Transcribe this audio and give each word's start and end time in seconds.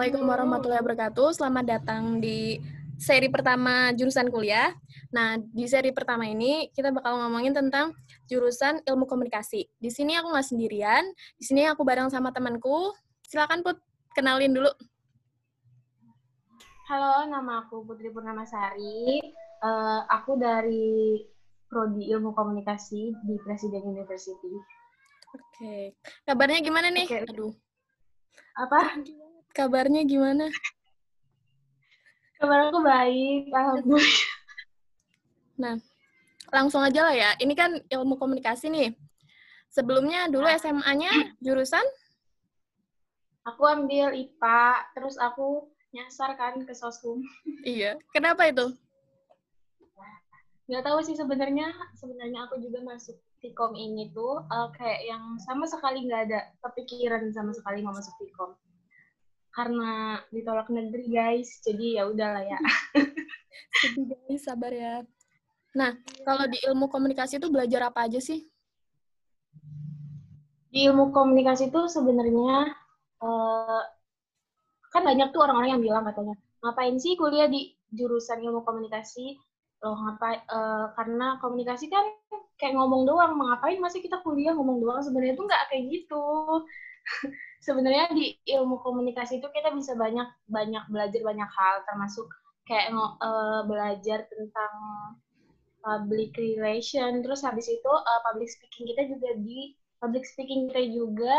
Assalamualaikum 0.00 0.32
warahmatullahi 0.32 0.80
wabarakatuh. 0.80 1.28
Selamat 1.36 1.64
datang 1.76 2.24
di 2.24 2.56
seri 2.96 3.28
pertama 3.28 3.92
jurusan 3.92 4.32
kuliah. 4.32 4.72
Nah, 5.12 5.36
di 5.36 5.68
seri 5.68 5.92
pertama 5.92 6.24
ini 6.24 6.72
kita 6.72 6.88
bakal 6.88 7.20
ngomongin 7.20 7.52
tentang 7.52 7.92
jurusan 8.24 8.80
ilmu 8.88 9.04
komunikasi. 9.04 9.68
Di 9.76 9.92
sini 9.92 10.16
aku 10.16 10.32
nggak 10.32 10.48
sendirian, 10.56 11.04
di 11.36 11.44
sini 11.44 11.68
aku 11.68 11.84
bareng 11.84 12.08
sama 12.08 12.32
temanku. 12.32 12.96
Silakan 13.28 13.60
Put, 13.60 13.76
kenalin 14.16 14.56
dulu. 14.56 14.72
Halo, 16.88 17.28
nama 17.28 17.68
aku 17.68 17.84
Putri 17.84 18.08
Purnamasari. 18.08 19.20
Uh, 19.60 20.00
aku 20.08 20.40
dari 20.40 21.28
Prodi 21.68 22.08
Ilmu 22.08 22.32
Komunikasi 22.32 23.12
di 23.28 23.36
Presiden 23.44 23.84
University. 23.84 24.48
Oke, 25.36 25.92
kabarnya 26.24 26.64
gimana 26.64 26.88
nih? 26.88 27.04
Oke. 27.04 27.20
Aduh, 27.36 27.52
Apa? 28.56 28.96
Kabarnya 29.52 30.02
gimana? 30.06 30.48
Kabar 32.40 32.72
aku 32.72 32.80
baik, 32.80 33.52
alhamdulillah. 33.52 34.28
Nah, 35.60 35.76
langsung 36.48 36.80
aja 36.80 37.04
lah 37.04 37.12
ya. 37.12 37.30
Ini 37.36 37.52
kan 37.52 37.76
ilmu 37.84 38.16
komunikasi 38.16 38.72
nih. 38.72 38.96
Sebelumnya 39.68 40.26
dulu 40.32 40.48
SMA-nya 40.56 41.36
jurusan? 41.44 41.84
Aku 43.44 43.68
ambil 43.68 44.16
IPA, 44.16 44.62
terus 44.96 45.20
aku 45.20 45.68
nyasar 45.92 46.34
kan 46.40 46.58
ke 46.64 46.72
sosum. 46.72 47.20
Iya. 47.60 48.00
Kenapa 48.16 48.48
itu? 48.48 48.72
Nggak 50.70 50.86
tahu 50.86 50.98
sih 51.02 51.18
sebenarnya, 51.18 51.66
sebenarnya 51.98 52.46
aku 52.46 52.62
juga 52.62 52.78
masuk 52.86 53.18
Vkom 53.40 53.72
ini 53.74 54.12
tuh 54.14 54.44
uh, 54.52 54.68
kayak 54.76 55.02
yang 55.08 55.34
sama 55.42 55.64
sekali 55.64 56.06
nggak 56.06 56.30
ada 56.30 56.40
kepikiran 56.62 57.26
sama 57.34 57.50
sekali 57.50 57.82
mau 57.82 57.90
masuk 57.90 58.14
Vkom. 58.16 58.54
Karena 59.50 60.20
ditolak 60.30 60.70
negeri 60.70 61.10
guys, 61.10 61.58
jadi 61.66 62.00
ya 62.00 62.02
udahlah 62.06 62.42
ya. 62.46 62.58
Sedih 63.82 64.14
guys, 64.14 64.46
sabar 64.46 64.70
ya. 64.70 65.02
Nah, 65.74 65.94
kalau 66.26 66.46
di 66.50 66.58
ilmu 66.66 66.90
komunikasi 66.90 67.38
itu 67.38 67.50
belajar 67.50 67.90
apa 67.90 68.06
aja 68.06 68.18
sih? 68.18 68.46
Di 70.70 70.86
ilmu 70.86 71.10
komunikasi 71.10 71.70
itu 71.70 71.90
sebenarnya 71.90 72.74
uh, 73.22 73.82
kan 74.90 75.02
banyak 75.06 75.30
tuh 75.30 75.42
orang-orang 75.46 75.78
yang 75.78 75.82
bilang 75.82 76.02
katanya 76.06 76.34
ngapain 76.60 76.98
sih 76.98 77.14
kuliah 77.16 77.46
di 77.46 77.72
jurusan 77.90 78.42
ilmu 78.42 78.62
komunikasi 78.66 79.38
loh 79.80 79.96
ngapain 79.96 80.44
uh, 80.52 80.92
karena 80.92 81.40
komunikasi 81.40 81.88
kan 81.88 82.04
kayak 82.60 82.76
ngomong 82.76 83.08
doang 83.08 83.32
ngapain 83.40 83.80
masih 83.80 84.04
kita 84.04 84.20
kuliah 84.20 84.52
ngomong 84.52 84.76
doang 84.84 85.00
sebenarnya 85.00 85.34
itu 85.34 85.44
nggak 85.48 85.64
kayak 85.72 85.84
gitu 85.88 86.26
sebenarnya 87.60 88.10
di 88.16 88.40
ilmu 88.56 88.80
komunikasi 88.80 89.38
itu 89.38 89.48
kita 89.52 89.70
bisa 89.76 89.92
banyak 89.94 90.26
banyak 90.48 90.84
belajar 90.88 91.20
banyak 91.20 91.50
hal 91.52 91.76
termasuk 91.84 92.26
kayak 92.64 92.92
uh, 92.96 93.62
belajar 93.68 94.24
tentang 94.32 94.74
public 95.84 96.36
relation. 96.36 97.20
Terus 97.24 97.44
habis 97.44 97.68
itu 97.68 97.92
uh, 97.92 98.20
public 98.24 98.48
speaking 98.48 98.88
kita 98.88 99.02
juga 99.08 99.30
di 99.40 99.76
public 100.00 100.24
speaking 100.24 100.72
kita 100.72 100.88
juga 100.88 101.36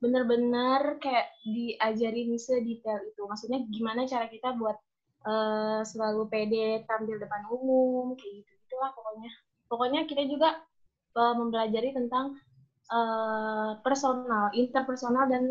bener-bener 0.00 0.96
kayak 1.04 1.28
diajarin 1.44 2.36
sedetail 2.40 3.04
itu. 3.04 3.22
Maksudnya 3.28 3.60
gimana 3.68 4.08
cara 4.08 4.32
kita 4.32 4.56
buat 4.56 4.80
uh, 5.28 5.84
selalu 5.84 6.28
pede 6.32 6.88
tampil 6.88 7.20
depan 7.20 7.44
umum 7.52 8.16
kayak 8.16 8.44
gitu 8.44 8.50
gitulah 8.64 8.90
pokoknya. 8.96 9.30
Pokoknya 9.68 10.00
kita 10.08 10.24
juga 10.24 10.56
uh, 11.20 11.34
mempelajari 11.36 11.92
tentang 11.92 12.40
uh, 12.90 13.70
personal 13.84 14.50
interpersonal 14.54 15.24
dan 15.32 15.44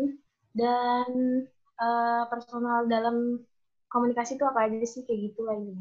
dan 0.56 1.08
uh, 1.80 2.22
personal 2.32 2.86
dalam 2.86 3.40
komunikasi 3.92 4.38
itu 4.38 4.44
apa 4.46 4.66
aja 4.70 4.86
sih 4.86 5.02
kayak 5.06 5.20
gitu 5.32 5.42
ini 5.50 5.74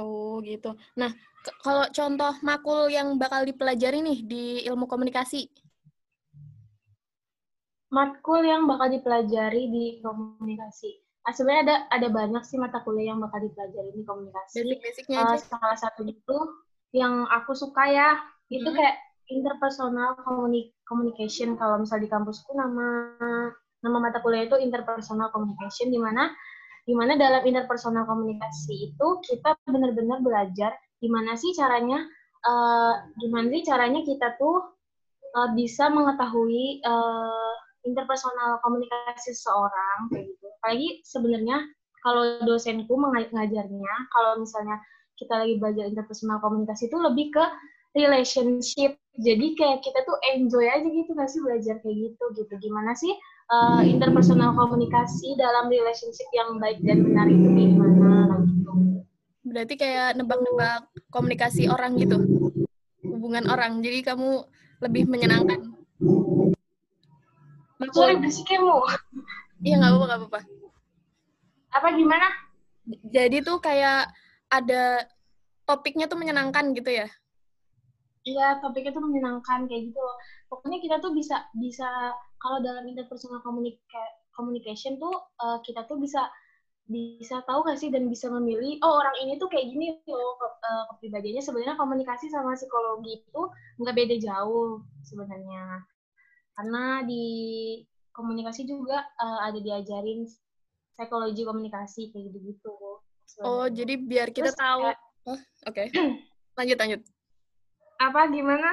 Oh 0.00 0.40
gitu. 0.40 0.72
Nah, 0.96 1.12
kalau 1.60 1.84
contoh 1.92 2.32
makul 2.40 2.88
yang 2.88 3.20
bakal 3.20 3.44
dipelajari 3.44 4.00
nih 4.00 4.18
di 4.24 4.44
ilmu 4.64 4.88
komunikasi? 4.88 5.52
Matkul 7.92 8.40
yang 8.48 8.64
bakal 8.64 8.88
dipelajari 8.88 9.68
di 9.68 9.84
komunikasi. 10.00 10.96
Nah, 11.28 11.32
sebenarnya 11.36 11.62
ada 11.62 11.76
ada 11.92 12.08
banyak 12.08 12.42
sih 12.48 12.56
mata 12.56 12.80
kuliah 12.80 13.12
yang 13.12 13.20
bakal 13.20 13.44
dipelajari 13.44 13.90
di 13.92 14.02
komunikasi. 14.02 14.64
Basic-basicnya 14.64 15.18
uh, 15.20 15.36
aja. 15.36 15.44
salah 15.44 15.78
satu 15.78 16.02
itu 16.08 16.36
yang 16.96 17.28
aku 17.28 17.52
suka 17.52 17.84
ya, 17.92 18.16
itu 18.48 18.64
Hmm. 18.64 18.76
kayak 18.80 18.96
interpersonal 19.38 20.18
communi- 20.22 20.72
communication 20.84 21.56
kalau 21.56 21.80
misal 21.80 21.98
di 21.98 22.08
kampusku 22.10 22.52
nama 22.52 23.12
nama 23.82 23.96
mata 23.98 24.22
kuliah 24.22 24.46
itu 24.46 24.56
interpersonal 24.60 25.32
communication 25.32 25.90
di 25.90 25.98
mana 25.98 26.30
di 26.82 26.94
mana 26.98 27.14
dalam 27.14 27.46
interpersonal 27.46 28.04
komunikasi 28.06 28.90
itu 28.90 29.08
kita 29.22 29.54
benar-benar 29.66 30.18
belajar 30.22 30.74
gimana 30.98 31.34
sih 31.38 31.54
caranya 31.54 32.02
uh, 32.46 32.94
gimana 33.18 33.46
sih 33.50 33.62
caranya 33.66 34.00
kita 34.02 34.34
tuh 34.38 34.74
uh, 35.34 35.50
bisa 35.54 35.90
mengetahui 35.90 36.82
uh, 36.82 37.54
interpersonal 37.82 38.62
komunikasi 38.62 39.34
seseorang 39.34 40.10
kayak 40.10 40.30
gitu. 40.30 40.46
Apalagi 40.62 40.88
sebenarnya 41.02 41.58
kalau 42.02 42.22
dosenku 42.46 42.94
mengajarnya 42.98 43.94
kalau 44.10 44.42
misalnya 44.42 44.78
kita 45.18 45.38
lagi 45.38 45.54
belajar 45.58 45.86
interpersonal 45.86 46.42
komunikasi 46.42 46.90
itu 46.90 46.98
lebih 46.98 47.30
ke 47.34 47.44
relationship. 47.96 48.96
Jadi 49.12 49.46
kayak 49.60 49.84
kita 49.84 50.00
tuh 50.08 50.16
enjoy 50.32 50.64
aja 50.64 50.88
gitu 50.88 51.12
nggak 51.12 51.28
sih 51.28 51.40
belajar 51.44 51.76
kayak 51.84 51.96
gitu 52.08 52.24
gitu. 52.36 52.52
Gimana 52.60 52.96
sih 52.96 53.12
uh, 53.52 53.84
interpersonal 53.84 54.56
komunikasi 54.56 55.36
dalam 55.36 55.68
relationship 55.68 56.28
yang 56.32 56.56
baik 56.56 56.80
dan 56.80 57.04
benar 57.04 57.26
itu 57.28 57.48
gimana 57.52 58.40
gitu. 58.48 58.72
Berarti 59.44 59.74
kayak 59.76 60.16
nebak-nebak 60.16 60.88
komunikasi 61.12 61.68
orang 61.68 62.00
gitu. 62.00 62.16
Hubungan 63.04 63.44
orang. 63.52 63.84
Jadi 63.84 64.00
kamu 64.00 64.48
lebih 64.80 65.04
menyenangkan. 65.06 65.60
Sorry 67.92 68.16
berisik 68.16 68.48
mu. 68.56 68.80
Iya, 69.62 69.78
nggak 69.78 69.90
apa-apa, 69.92 70.14
apa-apa. 70.16 70.40
Apa 71.76 71.88
gimana? 71.94 72.26
Jadi 73.10 73.44
tuh 73.44 73.62
kayak 73.62 74.10
ada 74.50 75.06
topiknya 75.68 76.10
tuh 76.10 76.18
menyenangkan 76.18 76.74
gitu 76.74 76.90
ya? 76.90 77.06
Iya, 78.22 78.62
topiknya 78.62 78.94
tuh 78.94 79.02
menyenangkan 79.02 79.66
kayak 79.66 79.82
gitu 79.90 79.98
loh. 79.98 80.16
Pokoknya 80.46 80.78
kita 80.78 80.96
tuh 81.02 81.10
bisa 81.10 81.42
bisa 81.58 82.14
kalau 82.38 82.62
dalam 82.62 82.86
interpersonal 82.86 83.42
communica 83.42 84.02
communication 84.34 84.96
tuh 84.96 85.12
uh, 85.42 85.58
kita 85.66 85.84
tuh 85.90 85.98
bisa 85.98 86.30
bisa 86.90 87.38
tahu 87.46 87.62
gak 87.62 87.78
sih 87.78 87.94
dan 87.94 88.10
bisa 88.10 88.26
memilih 88.26 88.76
oh 88.82 88.98
orang 88.98 89.16
ini 89.22 89.38
tuh 89.38 89.46
kayak 89.46 89.70
gini 89.70 89.96
loh 90.02 90.34
ke, 90.34 90.46
uh, 90.66 90.84
kepribadiannya 90.92 91.38
sebenarnya 91.38 91.78
komunikasi 91.78 92.26
sama 92.26 92.58
psikologi 92.58 93.22
itu 93.22 93.42
nggak 93.78 93.96
beda 93.96 94.16
jauh 94.18 94.82
sebenarnya 95.06 95.78
karena 96.58 97.06
di 97.06 97.24
komunikasi 98.12 98.66
juga 98.66 99.06
uh, 99.22 99.40
ada 99.46 99.62
diajarin 99.62 100.26
psikologi 100.92 101.42
komunikasi 101.48 102.12
kayak 102.12 102.28
gitu-gitu. 102.28 102.76
Oh, 103.40 103.64
jadi 103.72 103.96
biar 103.96 104.28
kita 104.28 104.52
Terus, 104.52 104.60
tahu. 104.60 104.80
Oh, 105.32 105.40
oke. 105.64 105.84
Lanjut, 106.60 106.76
lanjut. 106.76 107.00
Apa 108.02 108.26
gimana? 108.34 108.66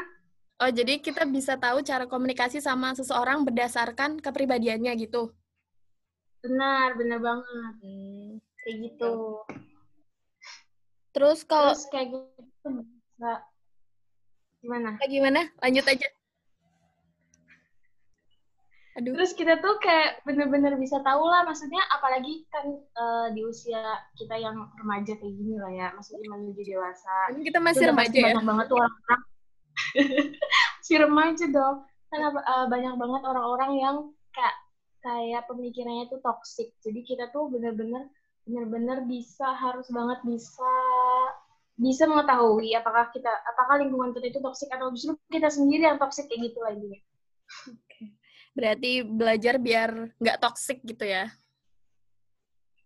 Oh, 0.57 0.73
jadi 0.73 0.97
kita 0.97 1.21
bisa 1.29 1.53
tahu 1.53 1.85
cara 1.85 2.09
komunikasi 2.09 2.57
sama 2.57 2.97
seseorang 2.97 3.45
berdasarkan 3.45 4.17
kepribadiannya 4.17 4.89
gitu. 4.97 5.29
Benar, 6.41 6.97
benar 6.97 7.19
banget. 7.21 7.73
Hmm. 7.85 8.41
Kayak 8.65 8.75
gitu. 8.89 9.13
Terus 11.13 11.45
kalau 11.45 11.77
Terus 11.77 11.85
kayak 11.93 12.07
gitu 12.09 12.67
gimana? 14.65 14.97
Gimana? 15.05 15.41
Lanjut 15.61 15.85
aja. 15.85 16.07
Aduh. 18.97 19.13
Terus 19.13 19.31
kita 19.37 19.61
tuh 19.61 19.77
kayak 19.77 20.25
bener-bener 20.25 20.73
bisa 20.81 20.97
tahu 21.05 21.21
lah, 21.29 21.45
maksudnya 21.45 21.79
apalagi 21.93 22.49
kan 22.49 22.65
eh, 22.73 23.27
di 23.37 23.45
usia 23.45 23.79
kita 24.17 24.33
yang 24.33 24.57
remaja 24.81 25.13
kayak 25.13 25.33
gini 25.37 25.61
lah 25.61 25.69
ya, 25.69 25.87
maksudnya 25.93 26.25
menuju 26.33 26.61
dewasa. 26.65 27.29
Ini 27.37 27.41
kita 27.45 27.59
masih 27.61 27.85
remaja 27.93 28.17
ya. 28.17 28.33
Banyak 28.33 28.47
banget 28.49 28.65
tuh 28.65 28.77
orang-orang. 28.81 29.21
si 30.85 30.93
remaja 30.97 31.45
dong. 31.53 31.75
Kan 32.09 32.19
eh, 32.33 32.65
banyak 32.65 32.93
banget 32.97 33.21
orang-orang 33.29 33.71
yang 33.77 33.95
kayak 34.33 34.55
kayak 35.05 35.43
pemikirannya 35.45 36.09
tuh 36.09 36.19
toxic. 36.25 36.73
Jadi 36.81 37.05
kita 37.05 37.29
tuh 37.29 37.47
bener-bener 37.53 38.09
bener-bener 38.49 39.05
bisa 39.05 39.53
harus 39.53 39.85
banget 39.93 40.25
bisa 40.25 40.73
bisa 41.79 42.09
mengetahui 42.09 42.73
apakah 42.75 43.07
kita 43.13 43.29
apakah 43.55 43.79
lingkungan 43.79 44.11
kita 44.17 44.33
itu 44.35 44.39
toxic 44.41 44.67
atau 44.73 44.89
justru 44.91 45.13
kita 45.29 45.47
sendiri 45.47 45.85
yang 45.85 46.01
toxic 46.01 46.25
kayak 46.27 46.49
gitu 46.49 46.59
intinya. 46.65 46.99
Berarti 48.53 49.05
belajar 49.05 49.55
biar 49.61 50.13
nggak 50.17 50.39
toxic 50.41 50.81
gitu 50.83 51.05
ya. 51.05 51.29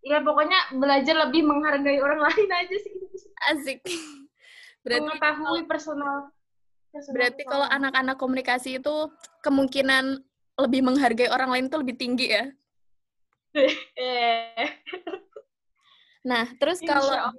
Ya 0.03 0.19
pokoknya 0.19 0.75
belajar 0.75 1.15
lebih 1.27 1.47
menghargai 1.47 1.99
orang 2.03 2.19
lain 2.27 2.49
aja 2.51 2.77
sih. 2.77 2.93
Asik. 3.51 3.79
Berarti 4.83 5.07
Mengetahui 5.07 5.63
personal. 5.63 6.27
personal 6.91 7.13
berarti 7.15 7.41
kalau 7.49 7.65
anak-anak 7.65 8.21
komunikasi 8.21 8.77
itu 8.77 8.95
kemungkinan 9.41 10.21
lebih 10.61 10.85
menghargai 10.85 11.25
orang 11.31 11.49
lain 11.49 11.65
itu 11.65 11.77
lebih 11.81 11.95
tinggi 11.97 12.27
ya. 12.29 12.45
nah, 16.29 16.45
terus 16.61 16.77
kalau 16.85 17.33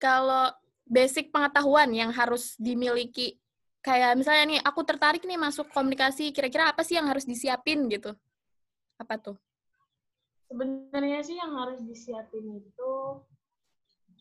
kalau 0.00 0.48
basic 0.88 1.28
pengetahuan 1.28 1.92
yang 1.92 2.08
harus 2.12 2.56
dimiliki 2.56 3.36
kayak 3.84 4.16
misalnya 4.16 4.44
nih 4.48 4.60
aku 4.64 4.80
tertarik 4.88 5.22
nih 5.28 5.36
masuk 5.36 5.68
komunikasi 5.68 6.32
kira-kira 6.32 6.72
apa 6.72 6.80
sih 6.80 6.96
yang 6.96 7.12
harus 7.12 7.28
disiapin 7.28 7.84
gitu? 7.92 8.16
Apa 8.96 9.20
tuh? 9.20 9.36
Sebenarnya 10.48 11.20
sih 11.20 11.36
yang 11.36 11.52
harus 11.52 11.84
disiapin 11.84 12.64
itu 12.64 12.92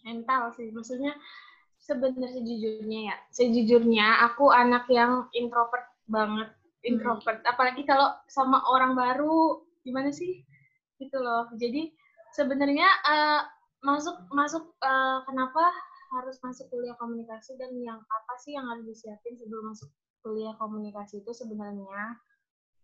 mental 0.04 0.52
sih. 0.52 0.68
Maksudnya 0.76 1.16
sebenarnya 1.80 2.36
sejujurnya 2.36 3.00
ya 3.12 3.16
sejujurnya 3.32 4.08
aku 4.28 4.52
anak 4.52 4.84
yang 4.92 5.32
introvert 5.32 5.88
banget 6.12 6.52
hmm. 6.52 6.84
introvert. 6.84 7.40
Hmm. 7.44 7.52
apalagi 7.56 7.88
kalau 7.88 8.12
sama 8.28 8.60
orang 8.68 9.00
baru 9.00 9.64
gimana 9.88 10.12
sih? 10.12 10.44
Gitu 11.00 11.16
loh. 11.16 11.48
Jadi 11.56 11.96
sebenarnya 12.36 12.88
uh, 13.08 13.42
masuk 13.80 14.28
masuk 14.32 14.76
uh, 14.84 15.24
kenapa 15.24 15.72
harus 16.14 16.38
masuk 16.46 16.70
kuliah 16.70 16.94
komunikasi 17.02 17.58
dan 17.58 17.74
yang 17.82 18.00
apa 18.00 18.34
sih 18.42 18.54
yang 18.54 18.70
harus 18.70 18.86
disiapin 18.86 19.34
sebelum 19.36 19.74
masuk 19.74 19.90
kuliah 20.22 20.54
komunikasi 20.62 21.26
itu 21.26 21.32
sebenarnya? 21.34 22.18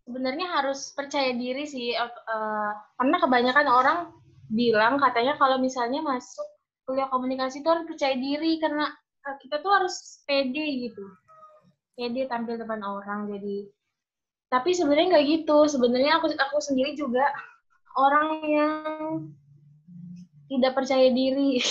Sebenarnya 0.09 0.47
harus 0.49 0.89
percaya 0.97 1.31
diri 1.37 1.69
sih 1.69 1.93
uh, 1.93 2.71
karena 2.97 3.17
kebanyakan 3.21 3.67
orang 3.69 3.99
bilang 4.49 4.97
katanya 4.97 5.37
kalau 5.37 5.61
misalnya 5.61 6.01
masuk 6.01 6.45
kuliah 6.89 7.05
komunikasi 7.13 7.61
itu 7.61 7.69
harus 7.69 7.85
percaya 7.85 8.17
diri 8.17 8.57
karena 8.57 8.89
kita 9.37 9.61
tuh 9.61 9.69
harus 9.69 10.25
pede 10.25 10.89
gitu. 10.89 11.05
Pede 11.93 12.25
tampil 12.25 12.57
depan 12.57 12.81
orang 12.81 13.29
jadi. 13.29 13.69
Tapi 14.49 14.73
sebenarnya 14.73 15.13
nggak 15.13 15.25
gitu. 15.29 15.57
Sebenarnya 15.69 16.17
aku 16.17 16.33
aku 16.33 16.57
sendiri 16.57 16.97
juga 16.97 17.29
orang 17.93 18.29
yang 18.49 18.73
tidak 20.49 20.73
percaya 20.73 21.07
diri. 21.13 21.61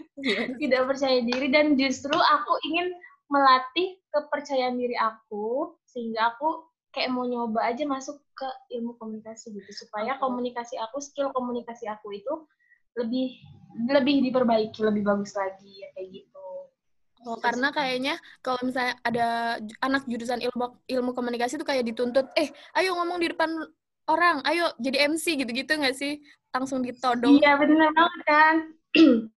Tidak 0.62 0.82
percaya 0.88 1.18
diri 1.20 1.52
dan 1.52 1.76
justru 1.76 2.14
aku 2.14 2.52
ingin 2.70 2.94
melatih 3.28 3.98
kepercayaan 4.12 4.76
diri 4.76 4.96
aku 4.96 5.76
sehingga 5.88 6.36
aku 6.36 6.68
kayak 6.92 7.12
mau 7.12 7.24
nyoba 7.24 7.72
aja 7.72 7.88
masuk 7.88 8.20
ke 8.36 8.48
ilmu 8.76 8.96
komunikasi 9.00 9.56
gitu 9.56 9.72
supaya 9.72 10.20
komunikasi 10.20 10.76
aku 10.76 11.00
skill 11.00 11.32
komunikasi 11.32 11.88
aku 11.88 12.12
itu 12.12 12.44
lebih 13.00 13.40
lebih 13.88 14.20
diperbaiki 14.28 14.84
lebih 14.84 15.02
bagus 15.02 15.32
lagi 15.32 15.80
ya 15.80 15.88
kayak 15.96 16.08
gitu. 16.22 16.46
Oh, 17.22 17.38
karena 17.38 17.70
kayaknya 17.70 18.14
kalau 18.44 18.58
misalnya 18.66 18.98
ada 19.06 19.56
anak 19.80 20.04
jurusan 20.10 20.42
ilmu 20.42 20.76
ilmu 20.90 21.10
komunikasi 21.14 21.56
itu 21.56 21.64
kayak 21.64 21.86
dituntut, 21.86 22.28
eh, 22.34 22.50
ayo 22.76 22.98
ngomong 22.98 23.22
di 23.22 23.30
depan 23.30 23.48
orang, 24.12 24.36
ayo 24.44 24.70
jadi 24.76 25.08
MC 25.08 25.40
gitu-gitu 25.40 25.72
nggak 25.74 25.96
sih? 25.96 26.20
Langsung 26.52 26.84
ditodong. 26.84 27.40
Iya, 27.40 27.56
benar 27.56 27.90
banget 27.96 28.20
kan. 28.28 28.54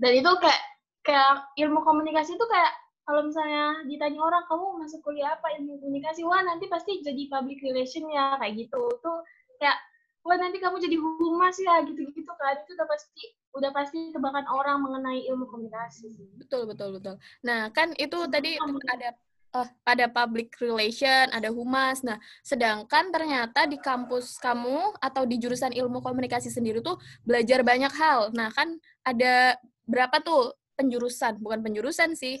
dan 0.00 0.12
itu 0.16 0.30
kayak 0.40 0.60
kayak 1.04 1.44
ilmu 1.60 1.80
komunikasi 1.84 2.34
itu 2.34 2.46
kayak 2.48 2.72
kalau 3.04 3.26
misalnya 3.26 3.84
ditanya 3.84 4.20
orang 4.20 4.44
kamu 4.48 4.80
masuk 4.80 5.00
kuliah 5.04 5.36
apa 5.36 5.52
ilmu 5.60 5.76
komunikasi 5.80 6.24
wah 6.24 6.40
nanti 6.40 6.66
pasti 6.72 7.04
jadi 7.04 7.28
public 7.28 7.60
relation 7.60 8.08
ya 8.08 8.36
kayak 8.40 8.54
gitu 8.56 8.80
tuh 9.04 9.18
kayak 9.60 9.76
wah 10.24 10.36
nanti 10.36 10.60
kamu 10.60 10.80
jadi 10.80 10.96
humas 11.00 11.56
ya 11.60 11.84
gitu-gitu 11.84 12.32
kan 12.36 12.56
itu 12.64 12.72
udah 12.76 12.88
pasti 12.88 13.22
udah 13.50 13.70
pasti 13.74 13.98
tebakan 14.14 14.46
orang 14.48 14.78
mengenai 14.80 15.26
ilmu 15.28 15.48
komunikasi 15.48 16.16
betul 16.40 16.64
betul 16.68 16.96
betul 16.96 17.16
nah 17.44 17.68
kan 17.72 17.92
itu 17.96 18.18
tadi 18.28 18.56
ada 18.88 19.16
uh, 19.54 19.68
ada 19.86 20.06
public 20.10 20.54
relation, 20.62 21.30
ada 21.30 21.50
humas. 21.50 22.02
Nah, 22.02 22.18
sedangkan 22.42 23.10
ternyata 23.10 23.66
di 23.66 23.78
kampus 23.78 24.38
kamu 24.38 24.98
atau 24.98 25.22
di 25.26 25.36
jurusan 25.38 25.74
ilmu 25.74 26.02
komunikasi 26.02 26.50
sendiri 26.50 26.82
tuh 26.82 26.98
belajar 27.22 27.62
banyak 27.66 27.92
hal. 27.94 28.30
Nah, 28.34 28.50
kan 28.54 28.78
ada 29.06 29.58
berapa 29.86 30.22
tuh 30.22 30.54
penjurusan, 30.78 31.42
bukan 31.42 31.60
penjurusan 31.60 32.16
sih, 32.16 32.40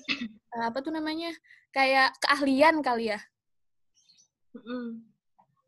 uh, 0.56 0.64
apa 0.70 0.78
tuh 0.80 0.94
namanya, 0.94 1.30
kayak 1.74 2.14
keahlian 2.22 2.82
kali 2.82 3.14
ya? 3.14 3.20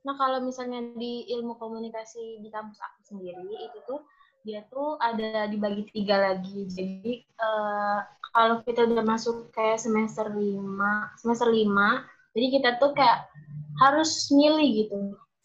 Nah 0.03 0.15
kalau 0.19 0.43
misalnya 0.43 0.83
di 0.99 1.31
ilmu 1.31 1.55
komunikasi 1.63 2.43
di 2.43 2.51
kampus 2.51 2.79
aku 2.83 3.01
sendiri 3.07 3.47
itu 3.47 3.79
tuh 3.87 4.03
dia 4.43 4.67
tuh 4.69 4.99
ada 4.99 5.47
dibagi 5.47 5.89
tiga 5.95 6.19
lagi. 6.19 6.67
Jadi 6.71 7.27
uh, 7.39 7.99
kalau 8.35 8.63
kita 8.67 8.87
udah 8.87 9.05
masuk 9.07 9.51
kayak 9.55 9.79
semester 9.79 10.31
lima, 10.35 11.11
semester 11.19 11.49
lima, 11.51 12.03
jadi 12.35 12.47
kita 12.61 12.69
tuh 12.83 12.93
kayak 12.95 13.27
harus 13.83 14.31
milih 14.35 14.87
gitu. 14.87 14.97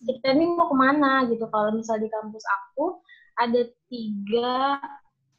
Kita 0.04 0.34
ini 0.34 0.46
mau 0.54 0.70
ke 0.70 0.76
mana 0.78 1.26
gitu. 1.30 1.46
Kalau 1.50 1.74
misal 1.74 1.98
di 1.98 2.10
kampus 2.10 2.44
aku 2.46 3.02
ada 3.38 3.62
tiga 3.88 4.82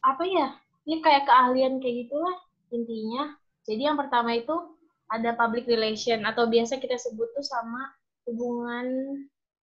apa 0.07 0.25
ya 0.25 0.55
ini 0.87 1.03
kayak 1.03 1.27
keahlian 1.27 1.83
kayak 1.83 2.07
gitulah 2.07 2.37
intinya 2.71 3.35
jadi 3.67 3.93
yang 3.93 3.99
pertama 3.99 4.39
itu 4.39 4.55
ada 5.11 5.35
public 5.35 5.67
relation 5.67 6.23
atau 6.25 6.47
biasa 6.47 6.79
kita 6.79 6.95
sebut 6.95 7.29
tuh 7.35 7.45
sama 7.45 7.91
hubungan 8.25 8.87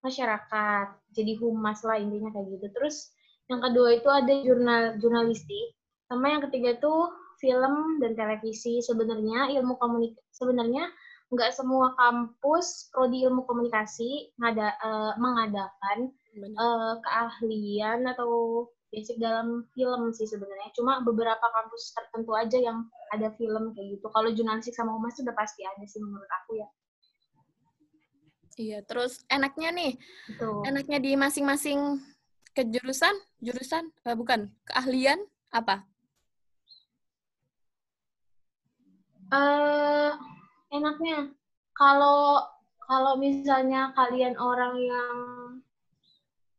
masyarakat 0.04 0.88
jadi 1.16 1.34
humas 1.40 1.82
lah 1.82 1.98
intinya 1.98 2.30
kayak 2.36 2.60
gitu 2.60 2.68
terus 2.76 3.15
yang 3.50 3.62
kedua 3.62 3.90
itu 3.98 4.10
ada 4.10 4.34
jurnal 4.42 4.82
jurnalistik 4.98 5.78
sama 6.10 6.34
yang 6.34 6.42
ketiga 6.50 6.78
tuh 6.82 7.14
film 7.38 8.02
dan 8.02 8.18
televisi 8.18 8.82
sebenarnya 8.82 9.54
ilmu 9.60 9.78
komunikasi 9.78 10.22
sebenarnya 10.34 10.90
nggak 11.34 11.52
semua 11.58 11.98
kampus 11.98 12.94
prodi 12.94 13.26
ilmu 13.26 13.44
komunikasi 13.50 14.30
ngada, 14.38 14.78
uh, 14.86 15.14
mengadakan 15.18 16.14
uh, 16.62 17.02
keahlian 17.02 18.06
atau 18.06 18.64
basic 18.94 19.18
dalam 19.18 19.66
film 19.74 20.14
sih 20.14 20.30
sebenarnya. 20.30 20.70
Cuma 20.78 21.02
beberapa 21.02 21.44
kampus 21.44 21.98
tertentu 21.98 22.32
aja 22.38 22.58
yang 22.62 22.86
ada 23.12 23.34
film 23.36 23.74
kayak 23.74 24.00
gitu. 24.00 24.08
Kalau 24.14 24.30
jurnalistik 24.32 24.78
sama 24.78 24.94
humas 24.94 25.18
sudah 25.18 25.34
pasti 25.34 25.66
ada 25.66 25.84
sih 25.90 26.00
menurut 26.00 26.30
aku 26.44 26.62
ya. 26.62 26.70
Iya, 28.56 28.80
terus 28.88 29.20
enaknya 29.28 29.70
nih, 29.76 29.94
Betul. 30.32 30.64
enaknya 30.64 30.98
di 31.04 31.12
masing-masing 31.20 32.00
kejurusan, 32.56 33.16
jurusan, 33.44 33.92
eh, 34.08 34.16
bukan, 34.16 34.50
keahlian? 34.66 35.20
Apa? 35.52 35.84
Uh, 39.30 40.16
enaknya, 40.72 41.36
kalau 41.76 42.40
kalau 42.86 43.18
misalnya 43.18 43.92
kalian 43.98 44.38
orang 44.38 44.78
yang 44.78 45.16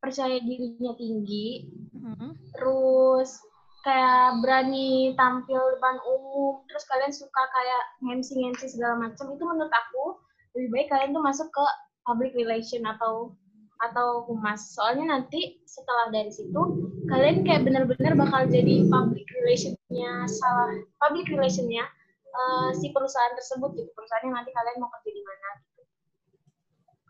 percaya 0.03 0.37
dirinya 0.43 0.93
tinggi, 0.99 1.71
hmm. 1.95 2.35
terus 2.53 3.41
kayak 3.87 4.43
berani 4.43 5.15
tampil 5.15 5.63
depan 5.79 5.97
umum, 6.03 6.67
terus 6.67 6.85
kalian 6.91 7.15
suka 7.15 7.43
kayak 7.55 7.83
ngemsi-ngemsi 8.03 8.67
segala 8.75 8.99
macam, 9.09 9.31
itu 9.31 9.45
menurut 9.47 9.71
aku 9.71 10.19
lebih 10.59 10.69
baik 10.75 10.89
kalian 10.91 11.15
tuh 11.15 11.23
masuk 11.23 11.49
ke 11.49 11.65
public 12.03 12.35
relation 12.35 12.83
atau 12.85 13.33
atau 13.81 14.25
humas. 14.29 14.73
Soalnya 14.73 15.19
nanti 15.19 15.61
setelah 15.69 16.09
dari 16.13 16.33
situ 16.33 16.91
kalian 17.13 17.45
kayak 17.45 17.69
benar-benar 17.69 18.17
bakal 18.17 18.49
jadi 18.49 18.89
public 18.89 19.27
relationnya 19.43 20.25
salah 20.29 20.73
public 21.03 21.29
relationnya 21.29 21.85
uh, 22.33 22.71
si 22.73 22.91
perusahaan 22.93 23.37
tersebut 23.37 23.77
gitu. 23.77 23.91
Perusahaannya 23.93 24.33
nanti 24.33 24.51
kalian 24.53 24.81
mau 24.81 24.89
kerja 24.93 25.11
di 25.13 25.23
mana 25.25 25.49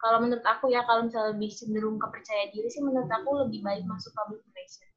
kalau 0.07 0.23
menurut 0.23 0.45
aku 0.45 0.71
ya 0.71 0.85
kalau 0.85 1.09
misalnya 1.09 1.35
lebih 1.35 1.51
cenderung 1.51 1.99
kepercaya 1.99 2.53
diri 2.53 2.69
sih 2.69 2.79
menurut 2.85 3.09
aku 3.09 3.43
lebih 3.43 3.65
baik 3.65 3.83
masuk 3.89 4.13
public 4.15 4.39
relation 4.53 4.89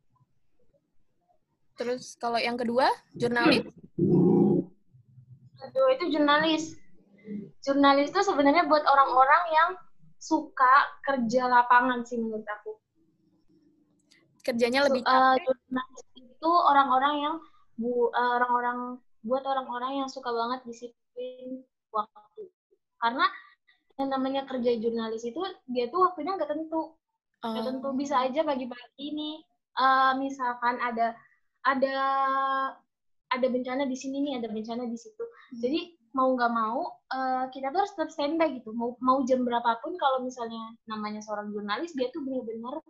terus 1.80 2.20
kalau 2.20 2.38
yang 2.38 2.60
kedua 2.60 2.92
jurnalis 3.16 3.66
kedua 5.58 5.88
itu 5.96 6.06
jurnalis 6.14 6.64
jurnalis 7.64 8.14
itu 8.14 8.22
sebenarnya 8.22 8.68
buat 8.68 8.84
orang-orang 8.84 9.44
yang 9.50 9.70
suka 10.20 11.00
kerja 11.02 11.48
lapangan 11.48 12.04
sih 12.04 12.20
menurut 12.20 12.44
aku. 12.46 12.76
Kerjanya 14.44 14.86
lebih 14.88 15.04
uh, 15.08 15.36
itu 16.16 16.52
orang-orang 16.52 17.16
yang 17.24 17.36
bu 17.80 18.12
uh, 18.12 18.40
orang-orang 18.40 19.00
buat 19.24 19.44
orang-orang 19.48 20.04
yang 20.04 20.10
suka 20.12 20.28
banget 20.32 20.68
disiplin 20.68 21.64
waktu. 21.96 22.52
Karena 23.00 23.26
yang 24.00 24.12
namanya 24.12 24.48
kerja 24.48 24.80
jurnalis 24.80 25.24
itu 25.24 25.40
dia 25.72 25.88
tuh 25.88 26.12
waktunya 26.12 26.36
nggak 26.36 26.52
tentu. 26.52 26.96
Nggak 27.40 27.64
oh. 27.64 27.68
tentu 27.72 27.90
bisa 27.96 28.20
aja 28.20 28.44
pagi-pagi 28.44 29.00
ini 29.00 29.40
uh, 29.80 30.16
misalkan 30.20 30.76
ada 30.84 31.16
ada 31.64 31.96
ada 33.30 33.48
bencana 33.48 33.88
di 33.88 33.96
sini 33.96 34.24
nih 34.24 34.44
ada 34.44 34.48
bencana 34.52 34.84
di 34.88 34.98
situ. 35.00 35.24
Hmm. 35.24 35.60
jadi 35.64 35.99
mau 36.13 36.34
nggak 36.34 36.54
mau 36.54 36.80
uh, 37.13 37.46
kita 37.54 37.70
tuh 37.74 37.80
harus 37.86 37.94
tetap 37.94 38.12
standby 38.13 38.58
gitu. 38.58 38.74
Mau 38.74 38.98
mau 39.01 39.22
jam 39.25 39.46
berapapun 39.46 39.96
kalau 39.98 40.24
misalnya 40.25 40.74
namanya 40.89 41.22
seorang 41.22 41.54
jurnalis 41.54 41.94
dia 41.94 42.10
tuh 42.10 42.22
benar-benar 42.25 42.82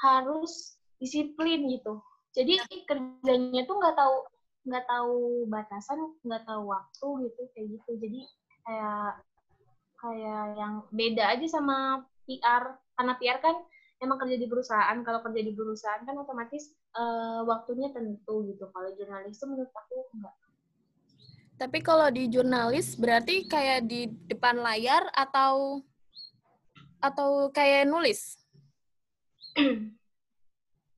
harus 0.00 0.76
disiplin 1.00 1.68
gitu. 1.68 2.00
Jadi 2.36 2.60
kerjanya 2.86 3.62
tuh 3.66 3.76
nggak 3.80 3.96
tahu 3.96 4.16
nggak 4.60 4.84
tahu 4.84 5.48
batasan 5.48 5.98
nggak 6.20 6.44
tahu 6.44 6.62
waktu 6.68 7.08
gitu 7.28 7.42
kayak 7.56 7.66
gitu. 7.80 7.90
Jadi 8.00 8.20
kayak 8.64 9.10
kayak 10.00 10.44
yang 10.56 10.74
beda 10.92 11.24
aja 11.36 11.46
sama 11.48 12.04
PR 12.24 12.76
karena 12.96 13.12
PR 13.16 13.38
kan 13.40 13.56
emang 14.00 14.20
kerja 14.20 14.36
di 14.36 14.46
perusahaan. 14.48 14.98
Kalau 15.04 15.20
kerja 15.24 15.40
di 15.44 15.52
perusahaan 15.52 16.02
kan 16.04 16.16
otomatis 16.20 16.72
uh, 16.96 17.44
waktunya 17.48 17.88
tentu 17.92 18.46
gitu. 18.52 18.68
Kalau 18.68 18.90
jurnalis 18.96 19.36
itu 19.36 19.46
menurut 19.48 19.72
aku 19.72 20.08
enggak 20.16 20.34
tapi 21.60 21.84
kalau 21.84 22.08
di 22.08 22.24
jurnalis 22.32 22.96
berarti 22.96 23.44
kayak 23.44 23.84
di 23.84 24.08
depan 24.32 24.64
layar 24.64 25.04
atau 25.12 25.84
atau 27.04 27.52
kayak 27.52 27.84
nulis? 27.84 28.40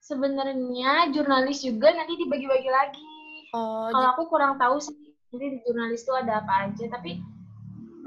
Sebenarnya 0.07 1.11
jurnalis 1.11 1.67
juga 1.67 1.91
nanti 1.91 2.15
dibagi-bagi 2.15 2.71
lagi. 2.71 3.11
Oh, 3.59 3.91
kalau 3.91 4.09
aku 4.15 4.23
kurang 4.31 4.55
tahu 4.55 4.79
sih 4.79 4.95
nanti 5.35 5.47
di 5.51 5.59
jurnalis 5.67 6.07
itu 6.07 6.15
ada 6.15 6.39
apa 6.39 6.71
aja. 6.71 6.87
Tapi 6.95 7.19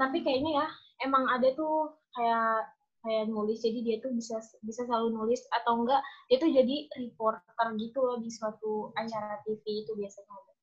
tapi 0.00 0.24
kayaknya 0.24 0.64
ya 0.64 0.66
emang 1.04 1.28
ada 1.28 1.52
tuh 1.52 1.92
kayak 2.16 2.72
kayak 3.04 3.24
nulis. 3.28 3.60
Jadi 3.60 3.84
dia 3.84 3.96
tuh 4.00 4.16
bisa 4.16 4.40
bisa 4.64 4.80
selalu 4.88 5.12
nulis. 5.12 5.44
Atau 5.52 5.84
enggak 5.84 6.00
dia 6.32 6.40
tuh 6.40 6.48
jadi 6.48 6.88
reporter 7.04 7.68
gitu 7.76 8.00
loh 8.00 8.16
di 8.16 8.32
suatu 8.32 8.96
acara 8.96 9.44
TV 9.44 9.84
itu 9.84 9.92
biasanya 9.92 10.55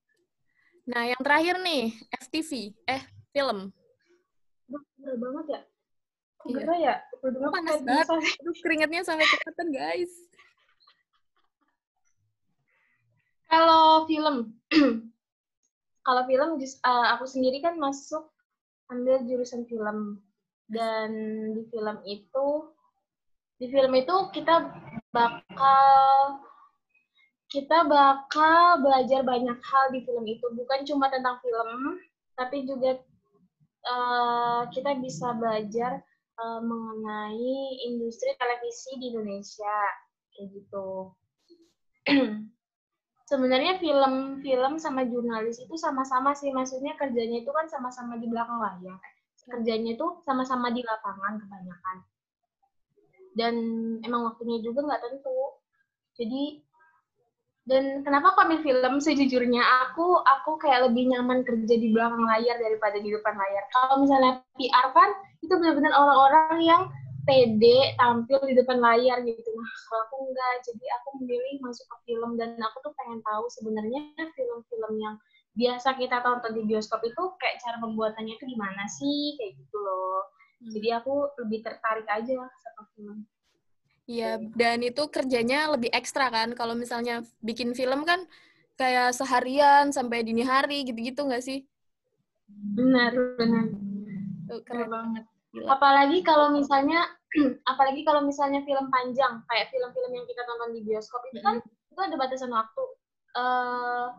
nah 0.83 1.07
yang 1.07 1.21
terakhir 1.23 1.55
nih 1.63 1.95
FTV 2.27 2.75
eh 2.87 3.03
film. 3.31 3.71
Udah 4.99 5.15
banget 5.19 5.45
ya. 5.47 5.61
Enggak 6.43 6.77
iya. 6.79 6.95
ya? 7.01 7.19
Udah 7.23 7.49
panas 7.51 7.79
banget 7.81 8.07
aduh 8.11 8.55
keringatnya 8.59 9.01
sampai 9.07 9.25
kelihatan 9.25 9.67
guys. 9.71 10.13
Kalau 13.47 14.09
film 14.09 14.35
kalau 16.07 16.21
film 16.27 16.49
uh, 16.59 17.07
aku 17.15 17.25
sendiri 17.27 17.63
kan 17.63 17.79
masuk 17.79 18.27
ambil 18.91 19.23
jurusan 19.23 19.63
film. 19.65 20.19
Dan 20.63 21.11
di 21.53 21.63
film 21.69 21.99
itu 22.07 22.47
di 23.61 23.67
film 23.69 23.93
itu 23.93 24.15
kita 24.33 24.73
bakal 25.13 26.01
kita 27.53 27.86
bakal 27.86 28.81
belajar 28.81 29.22
banyak 29.22 29.53
hal 29.62 29.86
di 29.93 30.01
film 30.01 30.25
itu. 30.25 30.41
Bukan 30.57 30.89
cuma 30.89 31.05
tentang 31.13 31.38
film 31.45 32.01
tapi 32.33 32.65
juga 32.65 32.98
uh, 33.86 34.65
kita 34.74 34.98
bisa 34.98 35.38
belajar 35.38 36.01
uh, 36.41 36.62
mengenai 36.65 37.77
industri 37.86 38.33
televisi 38.41 38.98
di 38.98 39.13
Indonesia. 39.13 39.77
Kayak 40.33 40.48
gitu. 40.50 40.89
Sebenarnya 43.29 43.77
film-film 43.77 44.81
sama 44.81 45.05
jurnalis 45.05 45.62
itu 45.62 45.77
sama-sama 45.77 46.33
sih. 46.33 46.50
Maksudnya 46.50 46.98
kerjanya 46.98 47.45
itu 47.45 47.53
kan 47.53 47.69
sama-sama 47.69 48.17
di 48.17 48.25
belakang 48.33 48.57
layar. 48.57 48.98
Kerjanya 49.45 49.93
itu 49.93 50.25
sama-sama 50.25 50.74
di 50.74 50.81
lapangan 50.81 51.38
kebanyakan. 51.38 51.98
Dan 53.38 53.55
emang 54.01 54.25
waktunya 54.25 54.57
juga 54.65 54.89
nggak 54.89 55.01
tentu. 55.05 55.38
Jadi 56.17 56.72
dan 57.63 58.03
kenapa 58.03 58.36
aku 58.36 58.43
ambil 58.43 58.60
film? 58.60 58.93
Sejujurnya 59.00 59.63
aku 59.88 60.20
aku 60.20 60.60
kayak 60.60 60.91
lebih 60.91 61.15
nyaman 61.15 61.48
kerja 61.48 61.75
di 61.79 61.96
belakang 61.96 62.24
layar 62.27 62.60
daripada 62.60 63.00
di 63.00 63.08
depan 63.08 63.34
layar. 63.39 63.63
Kalau 63.72 64.03
misalnya 64.03 64.43
PR 64.60 64.88
kan 64.91 65.10
itu 65.39 65.53
benar-benar 65.55 65.93
orang-orang 65.96 66.60
yang 66.60 66.82
pede 67.24 67.96
tampil 67.96 68.43
di 68.43 68.53
depan 68.60 68.84
layar 68.84 69.24
gitu. 69.24 69.50
Nah 69.55 69.72
kalau 69.88 70.01
aku 70.12 70.15
enggak. 70.27 70.55
Jadi 70.67 70.86
aku 71.00 71.08
memilih 71.24 71.55
masuk 71.63 71.88
ke 71.88 71.98
film 72.12 72.36
dan 72.36 72.60
aku 72.60 72.77
tuh 72.84 72.93
pengen 73.00 73.24
tahu 73.24 73.48
sebenarnya 73.48 74.12
film-film 74.36 74.93
yang 75.00 75.15
biasa 75.55 75.96
kita 75.96 76.20
tonton 76.20 76.51
di 76.60 76.67
bioskop 76.67 77.00
itu 77.08 77.24
kayak 77.39 77.63
cara 77.63 77.79
pembuatannya 77.79 78.36
itu 78.36 78.43
gimana 78.43 78.84
sih? 78.91 79.39
Kayak 79.39 79.55
gitu 79.55 79.77
loh. 79.79 80.27
Hmm. 80.63 80.72
jadi 80.72 81.03
aku 81.03 81.13
lebih 81.43 81.60
tertarik 81.60 82.08
aja 82.08 82.39
sama 82.39 82.84
film 82.96 83.27
Iya, 84.03 84.36
dan 84.60 84.83
itu 84.83 85.03
kerjanya 85.07 85.72
lebih 85.72 85.88
ekstra 85.95 86.27
kan. 86.27 86.51
Kalau 86.53 86.75
misalnya 86.75 87.24
bikin 87.39 87.72
film 87.72 88.03
kan 88.03 88.27
kayak 88.75 89.15
seharian 89.15 89.95
sampai 89.95 90.27
dini 90.27 90.43
hari 90.43 90.83
gitu-gitu 90.83 91.24
nggak 91.24 91.43
sih? 91.43 91.63
Benar, 92.51 93.15
benar. 93.39 93.65
Tuh, 94.51 94.60
keren 94.67 94.91
banget. 94.91 95.24
Gila. 95.55 95.79
Apalagi 95.79 96.19
kalau 96.25 96.51
misalnya, 96.51 97.00
apalagi 97.72 98.03
kalau 98.03 98.25
misalnya 98.27 98.60
film 98.67 98.91
panjang, 98.91 99.39
kayak 99.48 99.72
film-film 99.72 100.12
yang 100.12 100.25
kita 100.27 100.41
tonton 100.43 100.75
di 100.75 100.81
bioskop 100.83 101.22
itu 101.31 101.39
kan, 101.39 101.63
itu 101.63 102.00
ada 102.01 102.15
batasan 102.19 102.51
waktu. 102.51 102.83
Uh, 103.33 104.12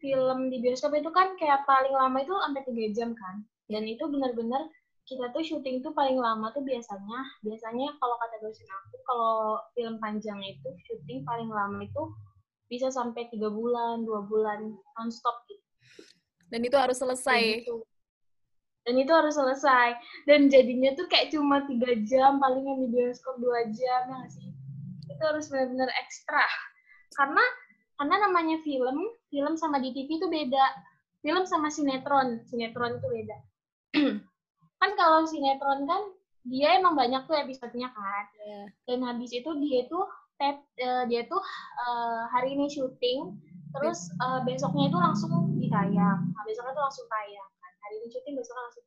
film 0.00 0.48
di 0.48 0.58
bioskop 0.64 0.96
itu 0.96 1.12
kan 1.12 1.36
kayak 1.36 1.62
paling 1.68 1.92
lama 1.92 2.18
itu 2.24 2.32
sampai 2.32 2.62
tiga 2.64 2.86
jam 2.96 3.10
kan 3.12 3.44
dan 3.70 3.84
itu 3.86 4.02
benar-benar 4.08 4.66
kita 5.10 5.26
tuh 5.34 5.42
syuting 5.42 5.82
tuh 5.82 5.90
paling 5.90 6.14
lama 6.14 6.54
tuh 6.54 6.62
biasanya 6.62 7.20
biasanya 7.42 7.90
kalau 7.98 8.14
kata 8.22 8.36
dosen 8.46 8.70
aku 8.70 8.96
kalau 9.02 9.58
film 9.74 9.98
panjang 9.98 10.38
itu 10.46 10.70
syuting 10.86 11.26
paling 11.26 11.50
lama 11.50 11.82
itu 11.82 12.02
bisa 12.70 12.86
sampai 12.94 13.26
tiga 13.34 13.50
bulan 13.50 14.06
dua 14.06 14.22
bulan 14.22 14.70
nonstop 14.94 15.42
gitu. 15.50 15.66
Dan 16.46 16.62
itu 16.62 16.78
harus 16.78 17.02
selesai. 17.02 17.42
Dan 17.42 17.62
itu, 17.66 17.76
dan 18.86 18.94
itu 19.02 19.10
harus 19.10 19.34
selesai. 19.34 19.88
Dan 20.30 20.46
jadinya 20.46 20.94
tuh 20.94 21.10
kayak 21.10 21.34
cuma 21.34 21.66
tiga 21.66 21.90
jam 22.06 22.38
paling 22.38 22.62
yang 22.62 22.78
di 22.86 22.88
bioskop 22.94 23.42
dua 23.42 23.66
jam 23.74 24.02
ya 24.06 24.30
sih? 24.30 24.54
Itu 25.10 25.22
harus 25.26 25.50
benar-benar 25.50 25.90
ekstra. 25.98 26.46
Karena 27.18 27.42
karena 27.98 28.16
namanya 28.30 28.62
film, 28.62 29.10
film 29.26 29.58
sama 29.58 29.82
di 29.82 29.90
TV 29.90 30.22
itu 30.22 30.30
beda. 30.30 30.66
Film 31.20 31.42
sama 31.50 31.66
sinetron, 31.68 32.46
sinetron 32.46 33.02
itu 33.02 33.08
beda. 33.10 33.36
kan 34.80 34.90
kalau 34.96 35.28
sinetron 35.28 35.84
kan 35.84 36.02
dia 36.48 36.80
emang 36.80 36.96
banyak 36.96 37.20
tuh 37.28 37.36
episodenya 37.36 37.92
kan. 37.92 38.24
Yeah. 38.40 38.66
Dan 38.88 39.04
habis 39.04 39.30
itu 39.30 39.50
dia 39.60 39.84
tuh 39.92 40.08
tap, 40.40 40.64
uh, 40.80 41.04
dia 41.04 41.28
tuh 41.28 41.40
uh, 41.84 42.24
hari 42.32 42.56
ini 42.56 42.66
syuting, 42.72 43.36
terus 43.76 44.08
uh, 44.24 44.40
besoknya 44.42 44.88
itu 44.88 44.98
langsung 44.98 45.32
ditayang. 45.60 46.20
Nah, 46.32 46.42
besoknya 46.48 46.72
tuh 46.72 46.84
langsung 46.88 47.06
tayang 47.12 47.50
kan. 47.60 47.72
Hari 47.84 47.94
ini 48.00 48.08
syuting, 48.08 48.34
besoknya 48.40 48.64
langsung 48.68 48.84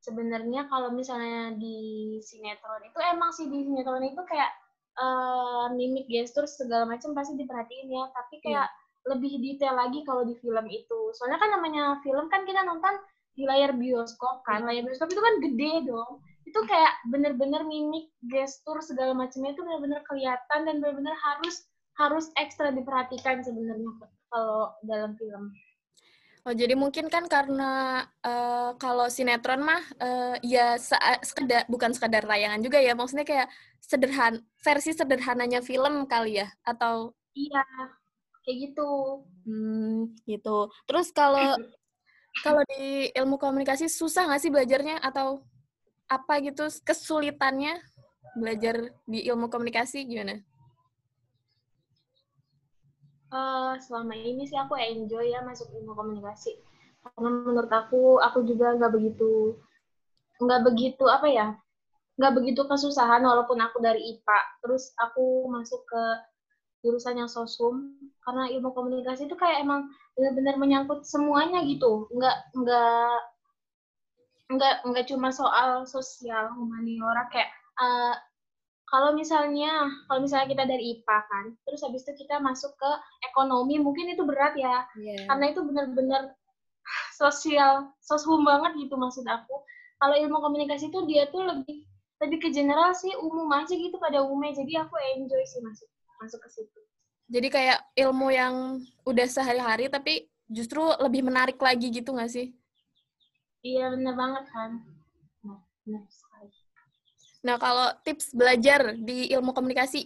Sebenarnya 0.00 0.64
kalau 0.72 0.96
misalnya 0.96 1.52
di 1.60 2.16
sinetron 2.24 2.80
itu 2.88 2.98
emang 3.04 3.36
sih 3.36 3.52
di 3.52 3.68
sinetron 3.68 4.00
itu 4.00 4.24
kayak 4.24 4.48
uh, 4.96 5.68
mimik 5.76 6.08
gestur 6.08 6.48
segala 6.48 6.88
macam 6.88 7.12
pasti 7.12 7.36
diperhatiin 7.36 7.92
ya 7.92 8.08
tapi 8.16 8.40
kayak 8.40 8.64
yeah. 8.64 9.08
lebih 9.12 9.36
detail 9.44 9.76
lagi 9.76 10.00
kalau 10.08 10.24
di 10.24 10.32
film 10.40 10.66
itu 10.72 11.00
soalnya 11.12 11.36
kan 11.36 11.52
namanya 11.52 12.00
film 12.00 12.32
kan 12.32 12.48
kita 12.48 12.64
nonton 12.64 12.96
di 13.34 13.46
layar 13.46 13.72
bioskop 13.76 14.42
kan 14.44 14.66
layar 14.66 14.84
bioskop 14.84 15.10
itu 15.10 15.22
kan 15.22 15.34
gede 15.42 15.72
dong 15.86 16.20
itu 16.50 16.60
kayak 16.66 16.92
bener-bener 17.06 17.62
mimik 17.62 18.10
gestur 18.26 18.82
segala 18.82 19.14
macamnya 19.14 19.54
itu 19.54 19.62
bener-bener 19.62 20.02
kelihatan 20.02 20.60
dan 20.66 20.74
bener-bener 20.82 21.14
harus 21.14 21.70
harus 21.94 22.26
ekstra 22.40 22.74
diperhatikan 22.74 23.44
sebenarnya 23.44 23.92
kalau 24.32 24.72
dalam 24.82 25.14
film. 25.14 25.52
Oh, 26.48 26.56
jadi 26.56 26.72
mungkin 26.72 27.12
kan 27.12 27.28
karena 27.28 28.02
uh, 28.24 28.72
kalau 28.80 29.12
sinetron 29.12 29.60
mah 29.60 29.84
uh, 30.00 30.34
ya 30.40 30.80
sekedar 31.20 31.68
bukan 31.68 31.92
sekadar 31.92 32.24
tayangan 32.24 32.64
juga 32.64 32.80
ya, 32.80 32.96
maksudnya 32.96 33.28
kayak 33.28 33.52
sederhan 33.84 34.40
versi 34.64 34.96
sederhananya 34.96 35.60
film 35.60 36.08
kali 36.08 36.40
ya 36.40 36.48
atau 36.64 37.12
Iya, 37.36 37.62
kayak 38.42 38.56
gitu. 38.72 38.90
Hmm, 39.44 40.16
gitu. 40.24 40.72
Terus 40.88 41.12
kalau 41.12 41.60
kalau 42.40 42.62
di 42.70 43.10
ilmu 43.14 43.36
komunikasi 43.36 43.90
susah 43.90 44.30
nggak 44.30 44.42
sih 44.42 44.52
belajarnya? 44.52 45.02
Atau 45.02 45.42
apa 46.10 46.42
gitu 46.42 46.66
kesulitannya 46.86 47.78
belajar 48.38 48.94
di 49.06 49.26
ilmu 49.26 49.50
komunikasi? 49.50 50.06
Gimana? 50.06 50.38
uh, 53.30 53.74
selama 53.78 54.14
ini 54.18 54.44
sih 54.46 54.58
aku 54.58 54.74
enjoy 54.76 55.30
ya 55.30 55.40
masuk 55.42 55.70
ilmu 55.74 55.94
komunikasi. 55.94 56.58
Karena 57.00 57.30
menurut 57.32 57.72
aku 57.72 58.20
aku 58.20 58.44
juga 58.44 58.76
nggak 58.76 58.92
begitu 58.92 59.56
nggak 60.40 60.62
begitu 60.72 61.04
apa 61.04 61.28
ya 61.28 61.48
nggak 62.16 62.32
begitu 62.36 62.64
kesusahan 62.64 63.24
walaupun 63.24 63.60
aku 63.60 63.80
dari 63.80 64.16
IPA 64.16 64.40
terus 64.64 64.92
aku 64.96 65.48
masuk 65.48 65.84
ke 65.84 66.02
jurusan 66.80 67.20
yang 67.20 67.30
sosum 67.30 67.96
karena 68.24 68.48
ilmu 68.52 68.72
komunikasi 68.72 69.28
itu 69.28 69.36
kayak 69.36 69.64
emang 69.64 69.92
benar-benar 70.16 70.56
menyangkut 70.56 71.04
semuanya 71.04 71.60
gitu. 71.64 72.08
Nggak 72.12 72.36
nggak 72.56 73.20
nggak 74.50 74.74
nggak 74.82 75.06
cuma 75.06 75.30
soal 75.30 75.86
sosial 75.86 76.50
humaniora 76.58 77.30
kayak 77.30 77.48
uh, 77.78 78.14
kalau 78.90 79.14
misalnya 79.14 79.86
kalau 80.10 80.26
misalnya 80.26 80.50
kita 80.50 80.64
dari 80.66 80.98
IPA 80.98 81.18
kan 81.30 81.44
terus 81.62 81.80
habis 81.86 82.02
itu 82.02 82.26
kita 82.26 82.42
masuk 82.42 82.74
ke 82.74 82.90
ekonomi 83.30 83.78
mungkin 83.78 84.10
itu 84.10 84.26
berat 84.26 84.58
ya. 84.58 84.88
Yeah. 84.98 85.30
karena 85.30 85.54
itu 85.54 85.60
benar-benar 85.62 86.34
sosial 87.14 87.94
soshum 88.02 88.42
banget 88.42 88.88
gitu 88.88 88.98
maksud 88.98 89.22
aku. 89.28 89.62
Kalau 90.00 90.16
ilmu 90.16 90.40
komunikasi 90.40 90.88
itu 90.88 91.04
dia 91.06 91.28
tuh 91.28 91.44
lebih 91.44 91.84
lebih 92.20 92.38
ke 92.40 92.48
general 92.50 92.96
sih 92.96 93.12
umum 93.20 93.46
aja 93.52 93.70
gitu 93.70 93.94
pada 94.00 94.24
umumnya. 94.24 94.64
Jadi 94.64 94.72
aku 94.80 94.96
enjoy 95.16 95.44
sih 95.46 95.60
masuk 95.62 95.86
masuk 96.20 96.44
ke 96.44 96.48
situ 96.52 96.80
jadi 97.30 97.48
kayak 97.48 97.78
ilmu 97.96 98.28
yang 98.30 98.54
udah 99.08 99.26
sehari-hari 99.26 99.88
tapi 99.88 100.28
justru 100.46 100.82
lebih 101.00 101.24
menarik 101.24 101.56
lagi 101.56 101.88
gitu 101.88 102.12
nggak 102.12 102.30
sih 102.30 102.52
iya 103.64 103.88
benar 103.90 104.14
banget 104.14 104.44
kan 104.52 104.70
nah, 105.88 106.04
sekali 106.12 106.52
Nah, 107.40 107.56
kalau 107.56 107.88
tips 108.04 108.36
belajar 108.36 108.92
di 109.00 109.32
ilmu 109.32 109.56
komunikasi 109.56 110.04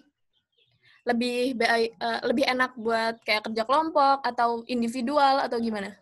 lebih 1.04 1.59
baik, 1.59 1.90
uh, 1.99 2.21
lebih 2.30 2.47
enak 2.49 2.73
buat 2.78 3.18
kayak 3.26 3.50
kerja 3.50 3.62
kelompok 3.66 4.23
atau 4.25 4.62
individual 4.71 5.42
atau 5.42 5.59
gimana? 5.59 5.92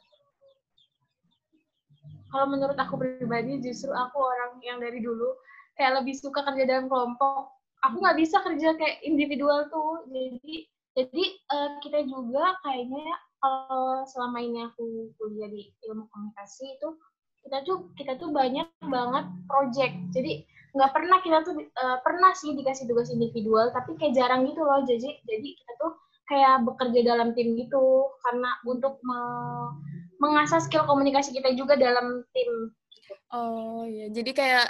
Kalau 2.28 2.47
menurut 2.49 2.76
aku 2.76 3.00
pribadi, 3.00 3.61
justru 3.61 3.92
aku 3.92 4.16
orang 4.21 4.61
yang 4.64 4.78
dari 4.81 5.00
dulu 5.00 5.37
kayak 5.76 6.00
lebih 6.00 6.14
suka 6.16 6.45
kerja 6.45 6.64
dalam 6.69 6.87
kelompok. 6.88 7.51
Aku 7.88 7.96
nggak 7.98 8.18
bisa 8.18 8.38
kerja 8.42 8.74
kayak 8.78 9.02
individual 9.02 9.66
tuh. 9.70 10.06
Jadi 10.10 10.66
jadi 10.92 11.24
uh, 11.50 11.70
kita 11.80 12.04
juga 12.04 12.56
kayaknya 12.62 13.08
kalau 13.42 14.06
selama 14.06 14.38
ini 14.38 14.60
aku 14.70 15.10
kuliah 15.18 15.50
di 15.50 15.72
ilmu 15.88 16.06
komunikasi 16.12 16.78
itu 16.78 16.88
kita 17.42 17.58
tuh 17.66 17.90
kita 17.98 18.14
tuh 18.22 18.30
banyak 18.30 18.68
banget 18.86 19.24
project. 19.50 19.94
Jadi 20.14 20.46
nggak 20.72 20.92
pernah 20.92 21.18
kita 21.20 21.38
tuh 21.44 21.54
uh, 21.60 21.98
pernah 22.00 22.32
sih 22.32 22.56
dikasih 22.56 22.88
tugas 22.88 23.12
individual 23.12 23.68
tapi 23.76 23.92
kayak 24.00 24.16
jarang 24.16 24.48
gitu 24.48 24.64
loh 24.64 24.80
jadi 24.88 25.20
jadi 25.28 25.48
kita 25.52 25.72
tuh 25.76 25.92
kayak 26.32 26.64
bekerja 26.64 27.00
dalam 27.04 27.36
tim 27.36 27.52
gitu 27.60 28.08
karena 28.24 28.56
untuk 28.64 28.96
me 29.04 29.20
mengasah 30.16 30.64
skill 30.64 30.88
komunikasi 30.88 31.36
kita 31.36 31.52
juga 31.52 31.76
dalam 31.76 32.24
tim 32.32 32.72
oh 33.36 33.84
ya 33.84 34.08
jadi 34.08 34.30
kayak 34.32 34.66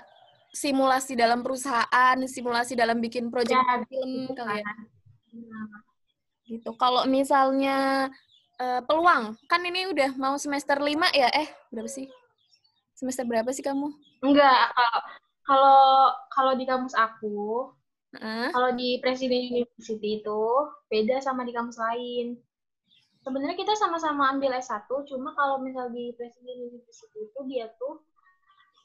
simulasi 0.52 1.16
dalam 1.16 1.40
perusahaan 1.40 2.16
simulasi 2.28 2.76
dalam 2.76 3.00
bikin 3.00 3.32
proyek 3.32 3.56
ya, 3.56 3.80
film 3.88 4.28
gitu 4.28 4.42
kali 4.44 4.60
ya 4.60 4.74
gitu. 6.46 6.70
Kalau 6.76 7.08
misalnya 7.08 8.08
uh, 8.60 8.80
peluang 8.84 9.38
kan 9.48 9.64
ini 9.64 9.88
udah 9.88 10.12
mau 10.20 10.36
semester 10.36 10.76
lima 10.82 11.08
ya 11.16 11.32
eh 11.32 11.48
berapa 11.72 11.88
sih? 11.88 12.10
Semester 12.92 13.24
berapa 13.24 13.48
sih 13.50 13.64
kamu? 13.64 13.88
Enggak 14.22 14.70
kalau 15.42 16.12
kalau 16.30 16.52
di 16.54 16.64
kampus 16.68 16.94
aku, 16.94 17.72
uh. 18.20 18.48
kalau 18.54 18.70
di 18.78 19.02
Presiden 19.02 19.50
University 19.50 20.22
itu 20.22 20.42
beda 20.86 21.18
sama 21.18 21.42
di 21.42 21.50
kampus 21.50 21.80
lain. 21.80 22.38
Sebenarnya 23.22 23.54
kita 23.54 23.78
sama-sama 23.78 24.34
ambil 24.34 24.50
S1, 24.58 24.82
cuma 25.06 25.30
kalau 25.38 25.62
misal 25.62 25.94
di 25.94 26.10
Presiden 26.18 26.74
University 26.74 27.30
itu 27.30 27.40
dia 27.46 27.70
tuh 27.78 28.02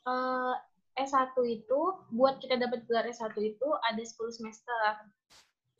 uh, 0.06 0.54
eh, 0.54 0.56
S1 0.98 1.38
itu 1.46 1.80
buat 2.10 2.42
kita 2.42 2.58
dapat 2.58 2.90
gelar 2.90 3.06
S1 3.06 3.38
itu 3.38 3.68
ada 3.86 4.02
10 4.02 4.18
semester. 4.34 4.92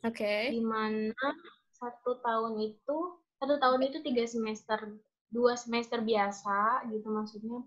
Oke. 0.06 0.14
Okay. 0.14 0.42
Di 0.54 0.62
mana 0.62 1.28
satu 1.74 2.22
tahun 2.22 2.58
itu 2.62 2.98
satu 3.38 3.54
tahun 3.62 3.86
itu 3.86 4.02
tiga 4.02 4.26
semester, 4.26 4.98
dua 5.30 5.54
semester 5.54 6.02
biasa 6.02 6.90
gitu 6.90 7.06
maksudnya, 7.06 7.62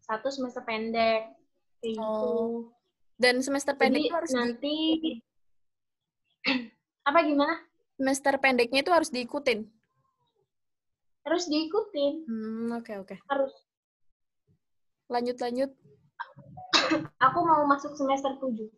satu 0.00 0.32
semester 0.32 0.64
pendek 0.64 1.36
kayak 1.84 1.94
gitu. 2.00 2.00
oh. 2.00 2.72
Dan 3.16 3.40
semester 3.40 3.76
pendek 3.76 4.08
itu 4.08 4.16
harus 4.16 4.32
nanti 4.32 4.76
di... 5.00 5.12
apa 7.08 7.24
gimana? 7.24 7.60
Semester 7.96 8.36
pendeknya 8.40 8.80
itu 8.84 8.92
harus 8.92 9.08
diikutin. 9.08 9.64
Harus 11.24 11.44
diikutin. 11.48 12.14
Hmm, 12.28 12.68
oke 12.76 12.84
okay, 12.84 12.96
oke. 13.00 13.08
Okay. 13.16 13.18
Harus. 13.28 13.52
Lanjut 15.08 15.36
lanjut. 15.40 15.70
Aku 17.30 17.38
mau 17.42 17.62
masuk 17.66 17.92
semester 17.96 18.36
7. 18.38 18.70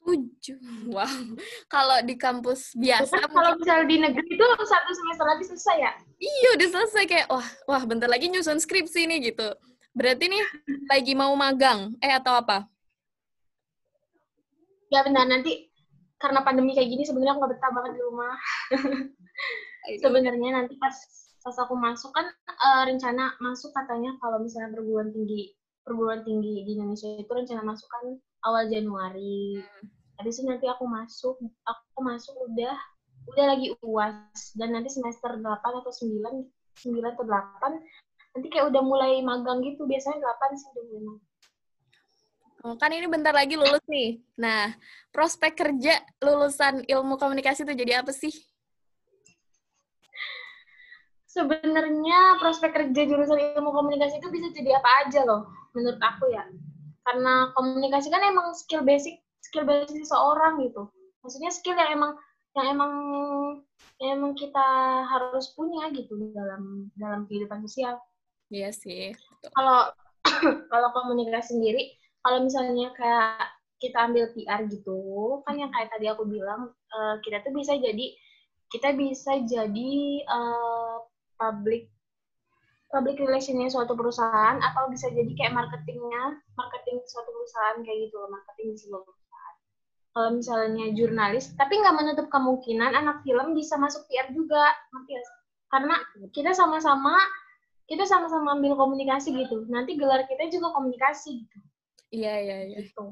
7. 0.00 0.90
Wow. 0.90 1.36
Kalau 1.68 1.98
di 2.02 2.16
kampus 2.16 2.72
biasa 2.74 3.20
kalau 3.28 3.54
misalnya 3.60 3.86
di 3.86 3.96
negeri 4.00 4.26
itu 4.32 4.46
satu 4.64 4.90
semester 4.96 5.26
lagi 5.28 5.44
selesai 5.44 5.76
ya? 5.76 5.92
Iya, 6.16 6.48
udah 6.56 6.68
selesai 6.72 7.04
kayak 7.04 7.26
wah, 7.28 7.48
wah 7.68 7.82
bentar 7.84 8.08
lagi 8.08 8.32
nyusun 8.32 8.58
skripsi 8.58 9.06
nih 9.06 9.32
gitu. 9.32 9.48
Berarti 9.92 10.30
nih 10.30 10.42
lagi 10.88 11.12
mau 11.12 11.34
magang, 11.36 11.92
eh 12.00 12.14
atau 12.14 12.38
apa? 12.38 12.64
Ya 14.90 15.06
benar, 15.06 15.28
nanti 15.28 15.70
karena 16.18 16.42
pandemi 16.42 16.74
kayak 16.74 16.90
gini 16.90 17.02
sebenarnya 17.06 17.36
aku 17.36 17.46
gak 17.46 17.52
betah 17.56 17.70
banget 17.72 17.92
di 17.96 18.00
rumah. 18.02 18.34
sebenarnya 20.04 20.50
nanti 20.60 20.74
pas 20.76 20.92
pas 21.40 21.56
aku 21.56 21.72
masuk 21.72 22.12
kan 22.12 22.28
uh, 22.52 22.84
rencana 22.84 23.32
masuk 23.40 23.72
katanya 23.72 24.12
kalau 24.20 24.36
misalnya 24.44 24.76
perguruan 24.76 25.08
tinggi 25.08 25.56
perguruan 25.84 26.22
tinggi 26.22 26.64
di 26.66 26.76
Indonesia 26.76 27.08
itu 27.16 27.30
rencana 27.30 27.62
masuk 27.64 27.88
kan 27.88 28.04
awal 28.46 28.68
Januari. 28.68 29.60
Hmm. 29.60 29.84
Habis 30.20 30.40
itu 30.40 30.46
nanti 30.48 30.66
aku 30.68 30.84
masuk, 30.84 31.40
aku 31.64 31.98
masuk 32.04 32.34
udah 32.52 32.76
udah 33.28 33.44
lagi 33.52 33.72
UAS 33.84 34.56
dan 34.56 34.72
nanti 34.72 34.88
semester 34.88 35.36
8 35.36 35.44
atau 35.44 35.92
9 35.92 36.24
9 36.80 37.12
atau 37.14 37.24
8 37.24 37.76
nanti 38.36 38.46
kayak 38.48 38.72
udah 38.72 38.82
mulai 38.82 39.20
magang 39.20 39.60
gitu 39.60 39.84
biasanya 39.84 40.24
8 40.24 40.56
sih 40.56 40.68
udah 40.72 40.84
mulai. 40.88 41.18
Oh, 42.60 42.76
kan 42.76 42.92
ini 42.92 43.08
bentar 43.08 43.32
lagi 43.32 43.56
lulus 43.56 43.80
nih. 43.88 44.20
Nah, 44.36 44.68
prospek 45.16 45.56
kerja 45.56 45.96
lulusan 46.20 46.84
ilmu 46.84 47.16
komunikasi 47.16 47.64
itu 47.64 47.72
jadi 47.72 48.04
apa 48.04 48.12
sih? 48.12 48.32
Sebenarnya 51.30 52.42
prospek 52.42 52.74
kerja 52.74 53.02
jurusan 53.06 53.38
ilmu 53.54 53.70
komunikasi 53.70 54.18
itu 54.18 54.28
bisa 54.34 54.50
jadi 54.50 54.82
apa 54.82 54.90
aja 55.06 55.22
loh, 55.22 55.46
menurut 55.78 56.02
aku 56.02 56.26
ya. 56.34 56.42
Karena 57.06 57.54
komunikasi 57.54 58.10
kan 58.10 58.18
emang 58.26 58.50
skill 58.58 58.82
basic, 58.82 59.22
skill 59.38 59.62
basic 59.62 60.02
seseorang 60.02 60.58
gitu. 60.66 60.90
Maksudnya 61.22 61.54
skill 61.54 61.78
yang 61.78 61.94
emang 61.94 62.18
yang 62.58 62.66
emang 62.74 62.92
yang 64.02 64.18
emang 64.18 64.34
kita 64.34 64.66
harus 65.06 65.54
punya 65.54 65.86
gitu 65.94 66.18
dalam 66.34 66.90
dalam 66.98 67.30
kehidupan 67.30 67.62
sosial. 67.62 68.02
Iya 68.50 68.74
sih. 68.74 69.14
Kalau 69.54 69.94
kalau 70.74 70.88
komunikasi 70.98 71.54
sendiri, 71.54 71.94
kalau 72.26 72.42
misalnya 72.42 72.90
kayak 72.98 73.54
kita 73.78 74.02
ambil 74.02 74.34
PR 74.34 74.66
gitu, 74.66 74.98
kan 75.46 75.54
yang 75.56 75.70
kayak 75.70 75.94
tadi 75.94 76.10
aku 76.10 76.26
bilang, 76.26 76.74
uh, 76.74 77.14
kita 77.22 77.38
tuh 77.46 77.54
bisa 77.54 77.78
jadi 77.78 78.18
kita 78.70 78.94
bisa 78.94 79.38
jadi 79.46 79.94
uh, 80.30 81.09
public 81.40 81.88
public 82.92 83.16
relationnya 83.16 83.72
suatu 83.72 83.96
perusahaan 83.96 84.60
atau 84.60 84.92
bisa 84.92 85.08
jadi 85.08 85.32
kayak 85.32 85.56
marketingnya 85.56 86.36
marketing 86.60 87.00
suatu 87.08 87.32
perusahaan 87.32 87.80
kayak 87.80 87.98
gitu 88.10 88.16
marketing 88.28 88.76
di 88.76 88.78
sebuah 88.84 89.02
perusahaan 89.08 89.56
kalau 90.12 90.30
misalnya 90.36 90.84
jurnalis 90.92 91.56
tapi 91.56 91.80
nggak 91.80 91.96
menutup 91.96 92.26
kemungkinan 92.28 92.92
anak 92.92 93.24
film 93.24 93.56
bisa 93.56 93.80
masuk 93.80 94.04
PR 94.12 94.28
juga 94.36 94.68
ya 95.08 95.22
karena 95.70 95.96
kita 96.34 96.52
sama-sama 96.52 97.14
kita 97.90 98.06
sama-sama 98.06 98.54
ambil 98.54 98.78
komunikasi 98.78 99.34
gitu. 99.34 99.66
Nanti 99.66 99.98
gelar 99.98 100.22
kita 100.30 100.46
juga 100.46 100.70
komunikasi 100.78 101.42
gitu. 101.42 101.58
Iya, 102.14 102.34
iya, 102.38 102.56
iya. 102.70 102.78
Gitu. 102.86 103.04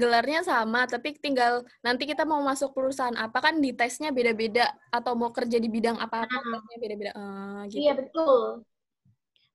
Gelarnya 0.00 0.40
sama, 0.40 0.88
tapi 0.88 1.12
tinggal 1.20 1.60
nanti 1.84 2.08
kita 2.08 2.24
mau 2.24 2.40
masuk 2.40 2.72
perusahaan 2.72 3.12
apa 3.20 3.36
kan 3.44 3.60
di 3.60 3.76
tesnya 3.76 4.08
beda-beda 4.08 4.72
atau 4.88 5.12
mau 5.12 5.28
kerja 5.28 5.60
di 5.60 5.68
bidang 5.68 6.00
apa 6.00 6.24
apa 6.24 6.36
nah. 6.40 6.56
tesnya 6.56 6.78
beda-beda. 6.80 7.12
Uh, 7.12 7.60
gitu. 7.68 7.80
Iya, 7.84 7.92
betul. 8.00 8.64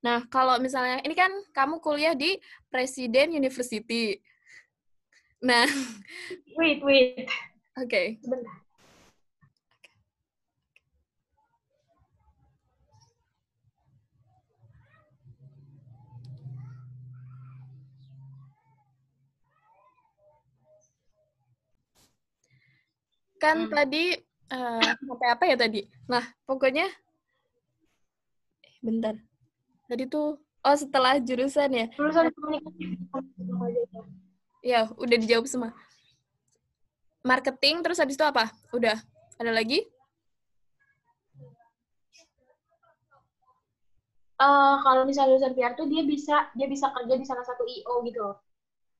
Nah, 0.06 0.22
kalau 0.30 0.62
misalnya 0.62 1.02
ini 1.02 1.18
kan 1.18 1.34
kamu 1.50 1.82
kuliah 1.82 2.14
di 2.14 2.38
Presiden 2.70 3.34
University. 3.34 4.22
Nah, 5.42 5.66
wait, 6.54 6.86
wait. 6.86 7.26
Oke. 7.82 7.90
Okay. 7.90 8.06
Sebentar. 8.22 8.65
Kan 23.42 23.68
hmm. 23.68 23.74
tadi 23.74 24.04
uh, 24.52 24.92
sampai 25.00 25.28
apa 25.32 25.44
ya 25.50 25.56
tadi? 25.58 25.82
Nah, 26.08 26.24
pokoknya 26.48 26.88
eh, 28.64 28.76
bentar. 28.82 29.16
Tadi 29.86 30.04
tuh 30.10 30.40
oh 30.40 30.78
setelah 30.78 31.22
jurusan 31.22 31.70
ya. 31.72 31.86
Jurusan 31.94 32.32
komunikasi. 32.34 32.84
Ya, 34.66 34.90
udah 34.98 35.18
dijawab 35.22 35.46
semua. 35.46 35.72
Marketing 37.22 37.86
terus 37.86 38.02
habis 38.02 38.18
itu 38.18 38.26
apa? 38.26 38.50
Udah. 38.74 38.98
Ada 39.38 39.52
lagi? 39.52 39.86
Uh, 44.36 44.84
kalau 44.84 45.08
misalnya 45.08 45.40
lulusan 45.40 45.56
PR 45.56 45.80
tuh 45.80 45.88
dia 45.88 46.04
bisa 46.04 46.52
dia 46.60 46.68
bisa 46.68 46.92
kerja 46.92 47.16
di 47.16 47.24
salah 47.24 47.48
satu 47.48 47.64
IO 47.64 48.04
gitu 48.04 48.36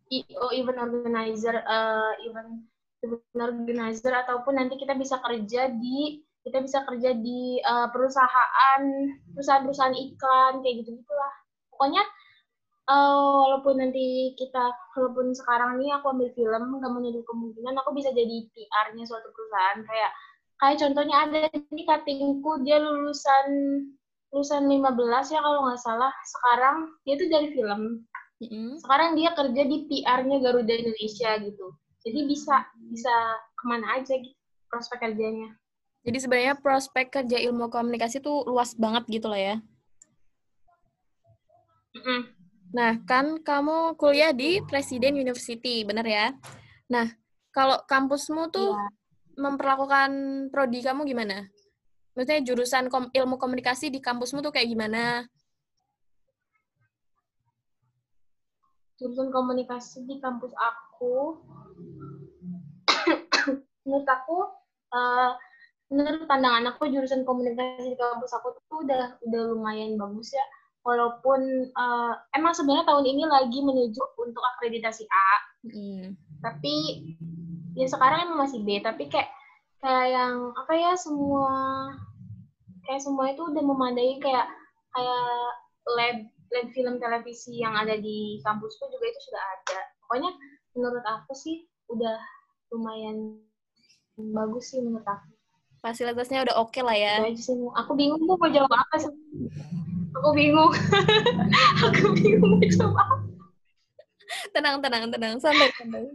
IO 0.08 0.48
event 0.56 0.80
organizer, 0.80 1.60
uh, 1.66 2.16
event 2.24 2.64
organizer 3.36 4.14
ataupun 4.14 4.58
nanti 4.58 4.76
kita 4.80 4.94
bisa 4.96 5.20
kerja 5.22 5.72
di 5.72 6.24
kita 6.46 6.62
bisa 6.62 6.86
kerja 6.86 7.18
di 7.18 7.58
uh, 7.66 7.90
perusahaan 7.90 8.82
perusahaan-perusahaan 9.34 9.98
iklan 9.98 10.62
kayak 10.62 10.86
gitu 10.86 11.02
gitulah 11.02 11.34
pokoknya 11.74 12.04
uh, 12.86 13.34
walaupun 13.50 13.82
nanti 13.82 14.38
kita 14.38 14.70
walaupun 14.94 15.34
sekarang 15.34 15.82
ini 15.82 15.90
aku 15.94 16.14
ambil 16.14 16.30
film 16.38 16.64
nggak 16.78 16.94
menutup 16.94 17.24
kemungkinan 17.26 17.74
aku 17.82 17.98
bisa 17.98 18.14
jadi 18.14 18.46
PR-nya 18.54 19.04
suatu 19.10 19.34
perusahaan 19.34 19.82
kayak 19.82 20.12
kayak 20.62 20.78
contohnya 20.80 21.16
ada 21.26 21.42
di 21.50 21.84
katingku 21.84 22.62
dia 22.62 22.78
lulusan 22.78 23.48
lulusan 24.36 24.68
15 24.68 25.34
ya 25.34 25.40
kalau 25.40 25.60
nggak 25.66 25.82
salah 25.82 26.12
sekarang 26.28 26.92
dia 27.08 27.16
tuh 27.16 27.30
dari 27.32 27.48
film. 27.56 27.82
Sekarang 28.84 29.16
dia 29.16 29.32
kerja 29.32 29.64
di 29.64 29.88
PR-nya 29.88 30.38
Garuda 30.44 30.74
Indonesia 30.76 31.40
gitu. 31.40 31.72
Jadi 32.06 32.20
bisa 32.30 32.62
bisa 32.94 33.14
ke 33.58 33.64
mana 33.66 33.98
aja 33.98 34.14
gitu 34.14 34.38
prospek 34.70 34.98
kerjanya. 35.02 35.58
Jadi 36.06 36.18
sebenarnya 36.22 36.54
prospek 36.62 37.10
kerja 37.10 37.42
ilmu 37.50 37.74
komunikasi 37.74 38.22
itu 38.22 38.46
luas 38.46 38.78
banget 38.78 39.10
gitu 39.10 39.26
lah 39.26 39.42
ya. 39.42 39.56
Mm-hmm. 41.98 42.20
Nah, 42.76 42.92
kan 43.08 43.40
kamu 43.42 43.96
kuliah 43.96 44.36
di 44.36 44.60
Presiden 44.68 45.18
University, 45.18 45.82
bener 45.88 46.06
ya? 46.06 46.28
Nah, 46.92 47.08
kalau 47.56 47.80
kampusmu 47.88 48.52
tuh 48.52 48.76
ya. 48.76 48.86
memperlakukan 49.40 50.12
prodi 50.52 50.84
kamu 50.84 51.08
gimana? 51.08 51.48
Maksudnya 52.14 52.44
jurusan 52.44 52.92
kom 52.92 53.08
ilmu 53.16 53.40
komunikasi 53.40 53.90
di 53.90 54.04
kampusmu 54.04 54.44
tuh 54.44 54.52
kayak 54.52 54.70
gimana? 54.70 55.24
Jurusan 59.00 59.32
komunikasi 59.32 60.04
di 60.08 60.20
kampus 60.20 60.52
aku, 60.56 61.40
menurut 63.96 64.12
aku, 64.12 64.38
uh, 64.92 65.32
menurut 65.88 66.28
pandangan 66.28 66.68
aku 66.76 66.92
jurusan 66.92 67.24
komunikasi 67.24 67.96
di 67.96 67.98
kampus 67.98 68.36
aku 68.36 68.52
tuh 68.68 68.84
udah 68.84 69.16
udah 69.24 69.42
lumayan 69.56 69.96
bagus 69.96 70.36
ya 70.36 70.44
walaupun 70.86 71.72
uh, 71.74 72.14
emang 72.38 72.54
sebenarnya 72.54 72.86
tahun 72.86 73.06
ini 73.10 73.24
lagi 73.26 73.60
menuju 73.64 74.02
untuk 74.22 74.44
akreditasi 74.56 75.10
A, 75.10 75.32
mm. 75.66 76.14
tapi 76.46 76.74
ya 77.74 77.90
sekarang 77.90 78.30
emang 78.30 78.46
masih 78.46 78.62
B, 78.62 78.78
tapi 78.86 79.10
kayak 79.10 79.34
kayak 79.82 80.08
yang 80.14 80.54
apa 80.54 80.74
ya 80.78 80.94
semua 80.94 81.50
kayak 82.86 83.02
semua 83.02 83.34
itu 83.34 83.42
udah 83.50 83.64
memadai 83.66 84.22
kayak 84.22 84.46
kayak 84.94 85.50
lab 85.98 86.18
lab 86.54 86.68
film 86.78 87.02
televisi 87.02 87.58
yang 87.58 87.74
ada 87.74 87.98
di 87.98 88.38
kampusku 88.46 88.86
juga 88.94 89.06
itu 89.10 89.20
sudah 89.26 89.42
ada. 89.42 89.80
Pokoknya 90.06 90.32
menurut 90.78 91.02
aku 91.02 91.34
sih 91.34 91.66
udah 91.90 92.22
lumayan 92.70 93.42
bagus 94.16 94.72
sih 94.72 94.80
menurut 94.80 95.06
aku. 95.08 95.28
Fasilitasnya 95.84 96.48
udah 96.48 96.56
oke 96.60 96.72
okay 96.74 96.82
lah 96.82 96.98
ya. 96.98 97.22
Aku 97.84 97.92
bingung 97.94 98.22
mau 98.26 98.40
jawab 98.50 98.72
apa 98.72 98.96
sih 98.98 99.14
aku 100.16 100.30
bingung 100.32 100.72
aku 101.86 102.06
bingung 102.16 102.58
coba 102.80 103.04
tenang 104.56 104.80
tenang 104.80 105.04
tenang 105.12 105.34
santai 105.38 105.70
santai 105.76 106.08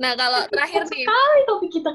nah 0.00 0.12
kalau 0.18 0.40
terakhir 0.50 0.82
nih 0.90 1.04
sekali 1.06 1.40
topik 1.46 1.70
kita 1.72 1.90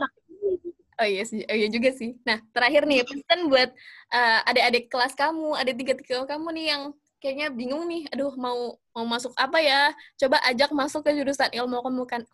Oh 0.96 1.04
iya 1.04 1.28
sih, 1.28 1.44
oh 1.44 1.52
iya 1.52 1.68
juga 1.68 1.92
sih. 1.92 2.16
Nah 2.24 2.40
terakhir 2.56 2.88
nih 2.88 3.04
pesan 3.04 3.52
buat 3.52 3.68
uh, 4.16 4.40
adik-adik 4.48 4.88
kelas 4.88 5.12
kamu, 5.12 5.52
adik 5.60 5.76
tiga 5.84 5.94
tiga 6.00 6.24
kamu 6.24 6.56
nih 6.56 6.66
yang 6.72 6.82
kayaknya 7.20 7.52
bingung 7.52 7.84
nih, 7.84 8.08
aduh 8.16 8.32
mau 8.40 8.80
mau 8.96 9.04
masuk 9.04 9.36
apa 9.36 9.60
ya? 9.60 9.92
Coba 10.16 10.40
ajak 10.48 10.72
masuk 10.72 11.04
ke 11.04 11.12
jurusan 11.20 11.52
ilmu 11.52 11.84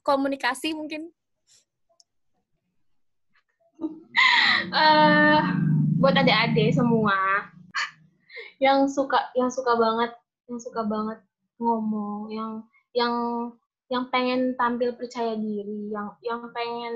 komunikasi 0.06 0.78
mungkin. 0.78 1.10
Uh, 4.72 5.42
buat 5.98 6.14
adik-adik 6.16 6.72
semua, 6.72 7.50
yang 8.62 8.86
suka 8.86 9.34
yang 9.34 9.50
suka 9.50 9.74
banget 9.74 10.14
yang 10.46 10.60
suka 10.62 10.86
banget 10.86 11.20
ngomong 11.58 12.30
yang 12.30 12.52
yang 12.94 13.16
yang 13.90 14.04
pengen 14.14 14.54
tampil 14.56 14.94
percaya 14.94 15.34
diri 15.34 15.90
yang 15.90 16.14
yang 16.22 16.46
pengen 16.54 16.96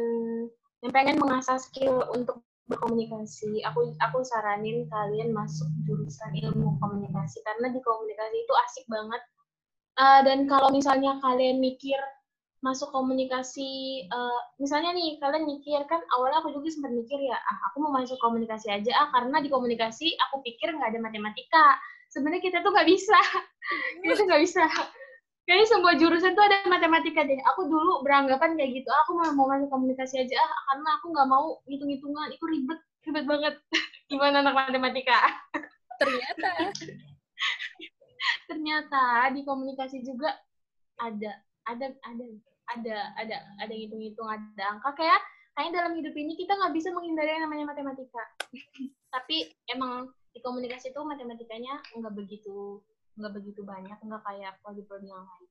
yang 0.85 0.93
pengen 0.93 1.17
mengasah 1.17 1.57
skill 1.57 2.05
untuk 2.13 2.45
berkomunikasi 2.69 3.65
aku 3.65 3.93
aku 3.97 4.21
saranin 4.25 4.85
kalian 4.89 5.33
masuk 5.33 5.69
jurusan 5.89 6.33
ilmu 6.37 6.77
komunikasi 6.77 7.41
karena 7.41 7.73
di 7.73 7.81
komunikasi 7.81 8.35
itu 8.45 8.53
asik 8.69 8.85
banget. 8.85 9.21
Uh, 9.95 10.19
dan 10.27 10.43
kalau 10.45 10.69
misalnya 10.75 11.17
kalian 11.23 11.63
mikir 11.63 11.95
masuk 12.65 12.89
komunikasi 12.89 14.01
uh, 14.09 14.41
misalnya 14.57 14.97
nih 14.97 15.21
kalian 15.21 15.45
mikir 15.45 15.85
kan 15.85 16.01
awalnya 16.17 16.41
aku 16.41 16.49
juga 16.57 16.73
sempat 16.73 16.97
mikir 16.97 17.21
ya 17.21 17.37
ah 17.37 17.57
aku 17.69 17.85
mau 17.85 17.93
masuk 17.93 18.17
komunikasi 18.17 18.73
aja 18.73 18.89
ah 18.97 19.13
karena 19.13 19.37
di 19.37 19.53
komunikasi 19.53 20.17
aku 20.25 20.41
pikir 20.41 20.73
nggak 20.73 20.97
ada 20.97 20.99
matematika. 21.05 21.77
Sebenarnya 22.09 22.41
kita 22.41 22.65
tuh 22.65 22.73
nggak 22.73 22.89
bisa. 22.89 23.19
Kita 24.01 24.13
tuh 24.13 24.25
nggak 24.29 24.43
bisa. 24.45 24.63
Kayaknya 25.45 25.67
semua 25.67 25.93
jurusan 25.97 26.33
tuh 26.33 26.45
ada 26.45 26.65
matematika 26.65 27.21
deh. 27.21 27.37
Aku 27.53 27.69
dulu 27.69 28.01
beranggapan 28.01 28.57
kayak 28.57 28.81
gitu 28.81 28.89
ah, 28.89 28.99
aku 29.05 29.11
mau 29.13 29.29
mau 29.35 29.45
masuk 29.53 29.69
komunikasi 29.69 30.25
aja 30.25 30.35
ah 30.41 30.53
karena 30.73 30.89
aku 30.97 31.05
nggak 31.13 31.27
mau 31.29 31.45
hitung 31.69 31.91
hitungan 31.91 32.33
itu 32.33 32.45
ribet 32.49 32.79
ribet 33.05 33.25
banget. 33.29 33.55
Gimana 34.09 34.41
anak 34.41 34.57
matematika? 34.57 35.17
Ternyata. 36.01 36.49
Ternyata 38.49 39.03
di 39.37 39.41
komunikasi 39.45 40.01
juga 40.01 40.33
ada 40.97 41.45
ada 41.65 41.87
ada 42.05 42.25
ada 42.73 43.13
ada 43.19 43.37
ada 43.61 43.73
hitung-hitung 43.73 44.25
ada 44.25 44.63
angka. 44.77 44.95
Kayak 44.97 45.21
kayak 45.55 45.71
dalam 45.71 45.93
hidup 45.95 46.15
ini 46.17 46.33
kita 46.35 46.57
nggak 46.57 46.73
bisa 46.73 46.89
menghindari 46.91 47.35
yang 47.37 47.45
namanya 47.45 47.75
matematika. 47.75 48.23
Tapi 49.15 49.49
emang 49.71 50.09
di 50.35 50.39
komunikasi 50.43 50.91
itu 50.91 50.99
matematikanya 51.03 51.79
nggak 51.95 52.13
begitu 52.13 52.83
nggak 53.15 53.31
begitu 53.31 53.63
banyak 53.63 53.95
nggak 53.95 54.23
kayak 54.27 54.59
prodi-prodi 54.59 55.07
yang 55.07 55.23
lain. 55.23 55.47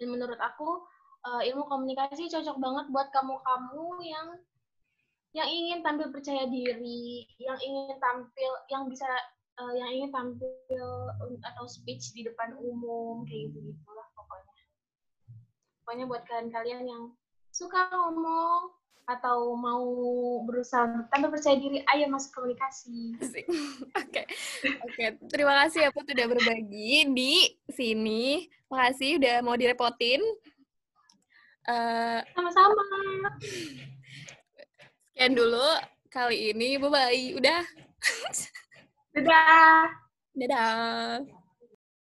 Dan 0.00 0.08
menurut 0.10 0.40
aku 0.40 0.88
uh, 1.24 1.42
ilmu 1.44 1.68
komunikasi 1.68 2.28
cocok 2.32 2.56
banget 2.56 2.86
buat 2.90 3.08
kamu-kamu 3.12 3.86
yang 4.04 4.28
yang 5.34 5.48
ingin 5.50 5.82
tampil 5.82 6.14
percaya 6.14 6.46
diri 6.46 7.26
yang 7.42 7.58
ingin 7.58 7.98
tampil 7.98 8.52
yang 8.70 8.86
bisa 8.86 9.06
uh, 9.58 9.72
yang 9.74 9.90
ingin 9.90 10.10
tampil 10.14 10.86
atau 11.42 11.64
speech 11.66 12.14
di 12.14 12.22
depan 12.22 12.54
umum 12.54 13.26
kayak 13.26 13.50
gitu 13.50 13.74
gitulah 13.74 13.93
Pokoknya 15.84 16.08
buat 16.08 16.24
kalian-kalian 16.24 16.88
yang 16.88 17.02
suka 17.52 17.92
ngomong 17.92 18.72
atau 19.04 19.52
mau 19.52 19.84
berusaha 20.48 21.04
tanpa 21.12 21.28
percaya 21.28 21.60
diri, 21.60 21.84
ayo 21.92 22.08
masuk 22.08 22.40
komunikasi. 22.40 23.20
Oke, 24.00 24.24
oke. 24.24 24.24
Okay. 24.96 25.08
Terima 25.28 25.60
kasih 25.60 25.84
ya 25.84 25.90
Put 25.92 26.08
udah 26.08 26.24
berbagi 26.24 27.04
di 27.12 27.52
sini. 27.68 28.48
Makasih 28.72 29.20
udah 29.20 29.44
mau 29.44 29.60
direpotin. 29.60 30.24
Uh, 31.68 32.24
Sama-sama. 32.32 32.84
Sekian 35.12 35.36
dulu 35.36 35.68
kali 36.08 36.56
ini. 36.56 36.80
Bye-bye. 36.80 37.36
Udah. 37.36 37.60
Dadah. 39.12 39.92
Dadah. 40.32 41.43